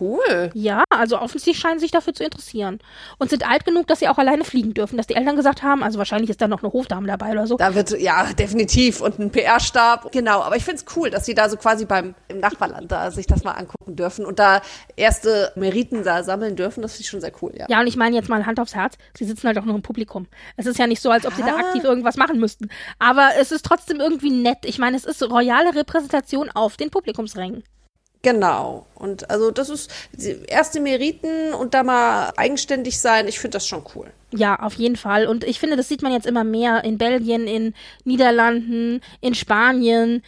[0.00, 0.50] Cool.
[0.52, 2.78] Ja, also offensichtlich scheinen sich dafür zu interessieren.
[3.18, 5.82] Und sind alt genug, dass sie auch alleine fliegen dürfen, dass die Eltern gesagt haben,
[5.82, 7.56] also wahrscheinlich ist da noch eine Hofdame dabei oder so.
[7.56, 9.00] Da wird, ja, definitiv.
[9.00, 10.10] Und ein PR-Stab.
[10.12, 13.10] Genau, aber ich finde es cool, dass sie da so quasi beim im Nachbarland da
[13.10, 14.60] sich das mal angucken dürfen und da
[14.96, 16.82] erste Meriten da sammeln dürfen.
[16.82, 17.66] Das finde ich schon sehr cool, ja.
[17.68, 19.82] Ja, und ich meine jetzt mal Hand aufs Herz, sie sitzen halt auch noch im
[19.82, 20.26] Publikum.
[20.56, 21.36] Es ist ja nicht so, als ob ah.
[21.36, 21.60] sie da ah.
[21.60, 22.68] aktiv irgendwas machen müssten.
[22.98, 24.58] Aber es ist trotzdem irgendwie nett.
[24.64, 27.62] Ich meine, es ist royale Repräsentation auf den Publikumsrängen.
[28.26, 28.86] Genau.
[28.96, 29.88] Und also das ist
[30.48, 34.10] erste Meriten und da mal eigenständig sein, ich finde das schon cool.
[34.32, 35.28] Ja, auf jeden Fall.
[35.28, 37.72] Und ich finde, das sieht man jetzt immer mehr in Belgien, in
[38.02, 40.24] Niederlanden, in Spanien.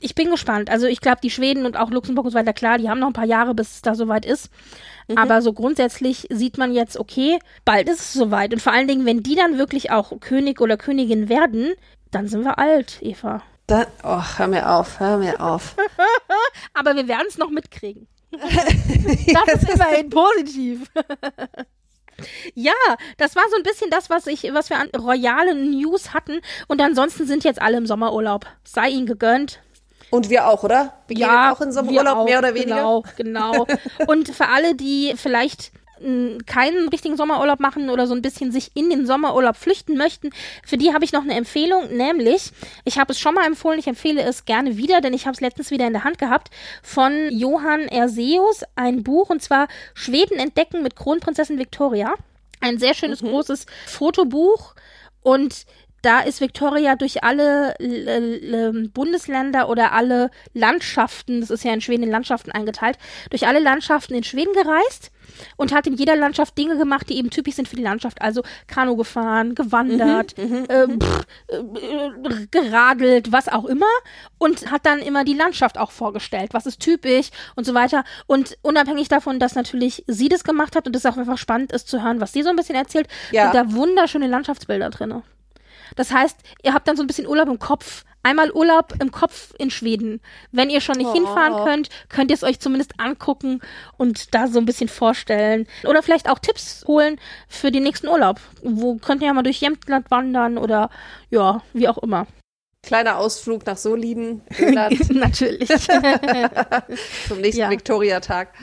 [0.00, 0.70] Ich bin gespannt.
[0.70, 3.08] Also ich glaube, die Schweden und auch Luxemburg und so weiter, klar, die haben noch
[3.08, 4.48] ein paar Jahre, bis es da soweit ist.
[5.08, 5.18] Mhm.
[5.18, 8.54] Aber so grundsätzlich sieht man jetzt, okay, bald ist es soweit.
[8.54, 11.74] Und vor allen Dingen, wenn die dann wirklich auch König oder Königin werden,
[12.10, 13.42] dann sind wir alt, Eva.
[13.66, 15.74] Dann, oh, hör mir auf, hör mir auf.
[16.74, 18.06] Aber wir werden es noch mitkriegen.
[18.30, 20.90] das ist immerhin positiv.
[22.54, 22.72] Ja,
[23.16, 26.42] das war so ein bisschen das, was ich, was wir an royalen News hatten.
[26.68, 28.46] Und ansonsten sind jetzt alle im Sommerurlaub.
[28.62, 29.58] Sei ihnen gegönnt.
[30.10, 30.94] Und wir auch, oder?
[31.08, 32.76] Wir ja, gehen auch in Sommerurlaub, auch, mehr oder weniger.
[32.76, 33.66] Genau, genau.
[34.06, 35.72] Und für alle, die vielleicht
[36.46, 40.30] keinen richtigen Sommerurlaub machen oder so ein bisschen sich in den Sommerurlaub flüchten möchten,
[40.64, 42.50] für die habe ich noch eine Empfehlung, nämlich,
[42.84, 45.40] ich habe es schon mal empfohlen, ich empfehle es gerne wieder, denn ich habe es
[45.40, 46.50] letztens wieder in der Hand gehabt,
[46.82, 52.14] von Johann Erseus, ein Buch, und zwar Schweden entdecken mit Kronprinzessin Victoria.
[52.60, 53.28] Ein sehr schönes, mhm.
[53.28, 54.74] großes Fotobuch
[55.22, 55.66] und
[56.02, 57.74] da ist Victoria durch alle
[58.92, 62.98] Bundesländer oder alle Landschaften, das ist ja in Schweden in Landschaften eingeteilt,
[63.30, 65.10] durch alle Landschaften in Schweden gereist
[65.56, 68.20] und hat in jeder Landschaft Dinge gemacht, die eben typisch sind für die Landschaft.
[68.22, 73.86] Also Kanu gefahren, gewandert, mhm, äh, pff, äh, geradelt, was auch immer.
[74.38, 78.04] Und hat dann immer die Landschaft auch vorgestellt, was ist typisch und so weiter.
[78.26, 81.88] Und unabhängig davon, dass natürlich sie das gemacht hat und es auch einfach spannend ist
[81.88, 83.44] zu hören, was sie so ein bisschen erzählt, ja.
[83.44, 85.22] sind da wunderschöne Landschaftsbilder drin.
[85.96, 88.04] Das heißt, ihr habt dann so ein bisschen Urlaub im Kopf.
[88.24, 90.20] Einmal Urlaub im Kopf in Schweden.
[90.50, 91.12] Wenn ihr schon nicht oh.
[91.12, 93.60] hinfahren könnt, könnt ihr es euch zumindest angucken
[93.98, 95.66] und da so ein bisschen vorstellen.
[95.86, 98.40] Oder vielleicht auch Tipps holen für den nächsten Urlaub.
[98.62, 100.88] Wo könnt ihr ja mal durch Jämtland wandern oder
[101.30, 102.26] ja, wie auch immer.
[102.82, 104.40] Kleiner Ausflug nach Soliden.
[105.10, 105.68] Natürlich.
[107.28, 107.70] Zum nächsten ja.
[107.70, 108.54] Viktoriatag.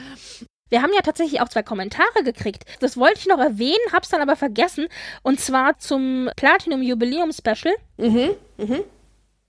[0.70, 2.64] Wir haben ja tatsächlich auch zwei Kommentare gekriegt.
[2.80, 4.88] Das wollte ich noch erwähnen, hab's dann aber vergessen.
[5.22, 7.74] Und zwar zum Platinum Jubiläum Special.
[7.98, 8.82] Mhm, mhm.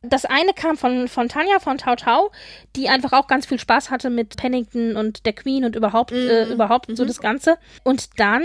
[0.06, 2.32] Das eine kam von, von Tanja von Tau Tau,
[2.76, 6.30] die einfach auch ganz viel Spaß hatte mit Pennington und der Queen und überhaupt, mhm.
[6.30, 6.97] äh, überhaupt mhm.
[6.97, 7.58] so das Ganze.
[7.84, 8.43] Und dann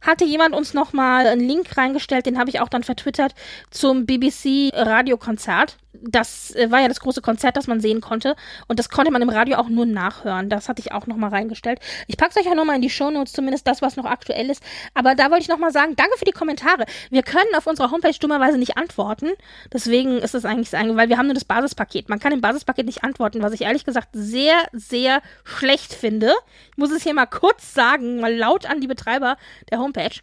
[0.00, 3.34] hatte jemand uns nochmal einen Link reingestellt, den habe ich auch dann vertwittert,
[3.70, 8.36] zum BBC Radiokonzert das äh, war ja das große Konzert, das man sehen konnte.
[8.68, 10.48] Und das konnte man im Radio auch nur nachhören.
[10.48, 11.80] Das hatte ich auch nochmal reingestellt.
[12.06, 14.62] Ich packe es euch auch nochmal in die Shownotes, zumindest das, was noch aktuell ist.
[14.94, 16.84] Aber da wollte ich nochmal sagen, danke für die Kommentare.
[17.10, 19.30] Wir können auf unserer Homepage dummerweise nicht antworten.
[19.72, 22.08] Deswegen ist es eigentlich weil wir haben nur das Basispaket.
[22.08, 26.32] Man kann im Basispaket nicht antworten, was ich ehrlich gesagt sehr, sehr schlecht finde.
[26.72, 29.36] Ich muss es hier mal kurz sagen, mal laut an die Betreiber
[29.70, 30.20] der Homepage.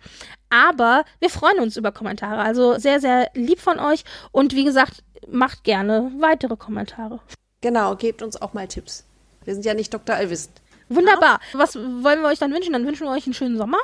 [0.49, 2.41] Aber wir freuen uns über Kommentare.
[2.41, 4.03] Also sehr, sehr lieb von euch.
[4.31, 7.19] Und wie gesagt, macht gerne weitere Kommentare.
[7.61, 9.05] Genau, gebt uns auch mal Tipps.
[9.43, 10.15] Wir sind ja nicht Dr.
[10.15, 10.61] Allwissend.
[10.89, 11.39] Wunderbar.
[11.53, 12.73] Was wollen wir euch dann wünschen?
[12.73, 13.77] Dann wünschen wir euch einen schönen Sommer.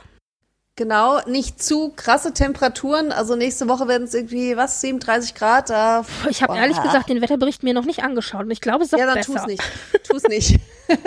[0.76, 3.12] Genau, nicht zu krasse Temperaturen.
[3.12, 5.70] Also nächste Woche werden es irgendwie, was, 37 Grad?
[5.70, 8.88] Da, ich habe ehrlich gesagt den Wetterbericht mir noch nicht angeschaut und ich glaube, es
[8.88, 9.34] ist auch ja, dann besser.
[9.34, 9.64] tu's nicht.
[10.04, 10.60] Tu's nicht.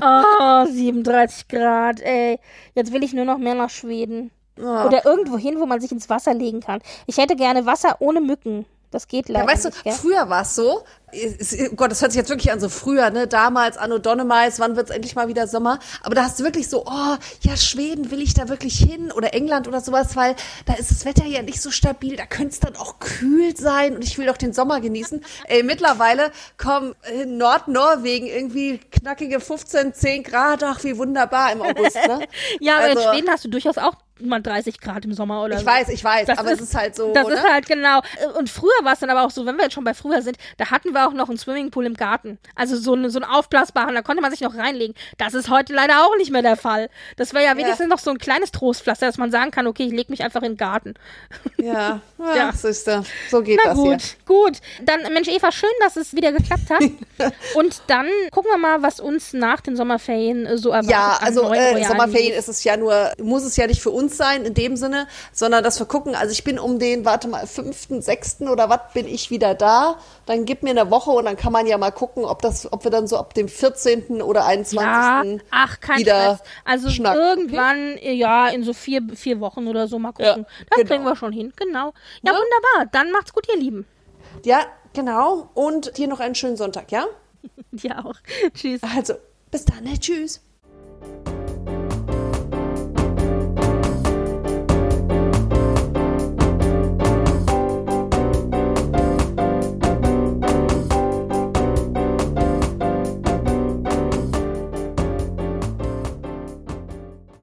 [0.00, 2.38] oh, 37 Grad, ey.
[2.74, 4.30] Jetzt will ich nur noch mehr nach Schweden.
[4.60, 4.62] Oh.
[4.86, 6.80] Oder irgendwo hin, wo man sich ins Wasser legen kann.
[7.06, 8.66] Ich hätte gerne Wasser ohne Mücken.
[8.92, 9.46] Das geht leider.
[9.46, 9.92] Ja, weißt nicht, du, gell?
[9.94, 10.84] früher war es so,
[11.14, 13.26] oh Gott, das hört sich jetzt wirklich an so früher, ne?
[13.26, 15.78] Damals, Anno Donnemals, wann wird's endlich mal wieder Sommer?
[16.02, 19.10] Aber da hast du wirklich so, oh, ja, Schweden, will ich da wirklich hin?
[19.10, 20.36] Oder England oder sowas, weil
[20.66, 23.96] da ist das Wetter ja nicht so stabil, da könnte es dann auch kühl sein
[23.96, 25.24] und ich will doch den Sommer genießen.
[25.48, 31.96] Ey, mittlerweile kommen in Nordnorwegen irgendwie knackige 15, 10 Grad, ach, wie wunderbar im August,
[31.96, 32.26] ne?
[32.60, 33.94] ja, aber also, in Schweden hast du durchaus auch
[34.28, 35.66] mal 30 Grad im Sommer oder ich so.
[35.66, 37.12] weiß, ich weiß, das aber ist, es ist halt so.
[37.12, 37.34] Das oder?
[37.34, 38.00] ist halt genau.
[38.38, 40.36] Und früher war es dann aber auch so, wenn wir jetzt schon bei früher sind,
[40.56, 42.38] da hatten wir auch noch einen Swimmingpool im Garten.
[42.54, 44.94] Also so, eine, so einen aufblasbaren, da konnte man sich noch reinlegen.
[45.18, 46.90] Das ist heute leider auch nicht mehr der Fall.
[47.16, 47.86] Das wäre ja wenigstens ja.
[47.86, 50.52] noch so ein kleines Trostpflaster, dass man sagen kann, okay, ich lege mich einfach in
[50.52, 50.94] den Garten.
[51.58, 52.52] Ja, ja, ja.
[52.52, 54.16] siehste, so geht Na das gut, hier.
[54.26, 54.58] gut.
[54.84, 56.82] Dann, Mensch, Eva, schön, dass es wieder geklappt hat.
[57.54, 60.90] Und dann gucken wir mal, was uns nach den Sommerferien äh, so erwartet.
[60.90, 64.44] Ja, also äh, Sommerferien ist es ja nur, muss es ja nicht für uns sein
[64.44, 68.02] in dem Sinne, sondern dass wir gucken, also ich bin um den, warte mal, fünften,
[68.02, 69.98] sechsten oder was bin ich wieder da.
[70.26, 72.84] Dann gib mir eine Woche und dann kann man ja mal gucken, ob das, ob
[72.84, 74.22] wir dann so ab dem 14.
[74.22, 74.80] oder 21.
[74.80, 76.48] Ja, ach, kein wieder Stress.
[76.64, 77.20] Also schnacken.
[77.20, 80.24] irgendwann, ja, in so vier, vier Wochen oder so mal gucken.
[80.24, 80.88] Ja, das genau.
[80.88, 81.92] kriegen wir schon hin, genau.
[82.22, 82.90] Ja, ja, wunderbar.
[82.92, 83.86] Dann macht's gut, ihr Lieben.
[84.44, 85.50] Ja, genau.
[85.54, 87.06] Und dir noch einen schönen Sonntag, ja?
[87.72, 88.16] Dir auch.
[88.54, 88.80] Tschüss.
[88.82, 89.14] Also,
[89.50, 89.98] bis dann, ne?
[89.98, 90.40] Tschüss.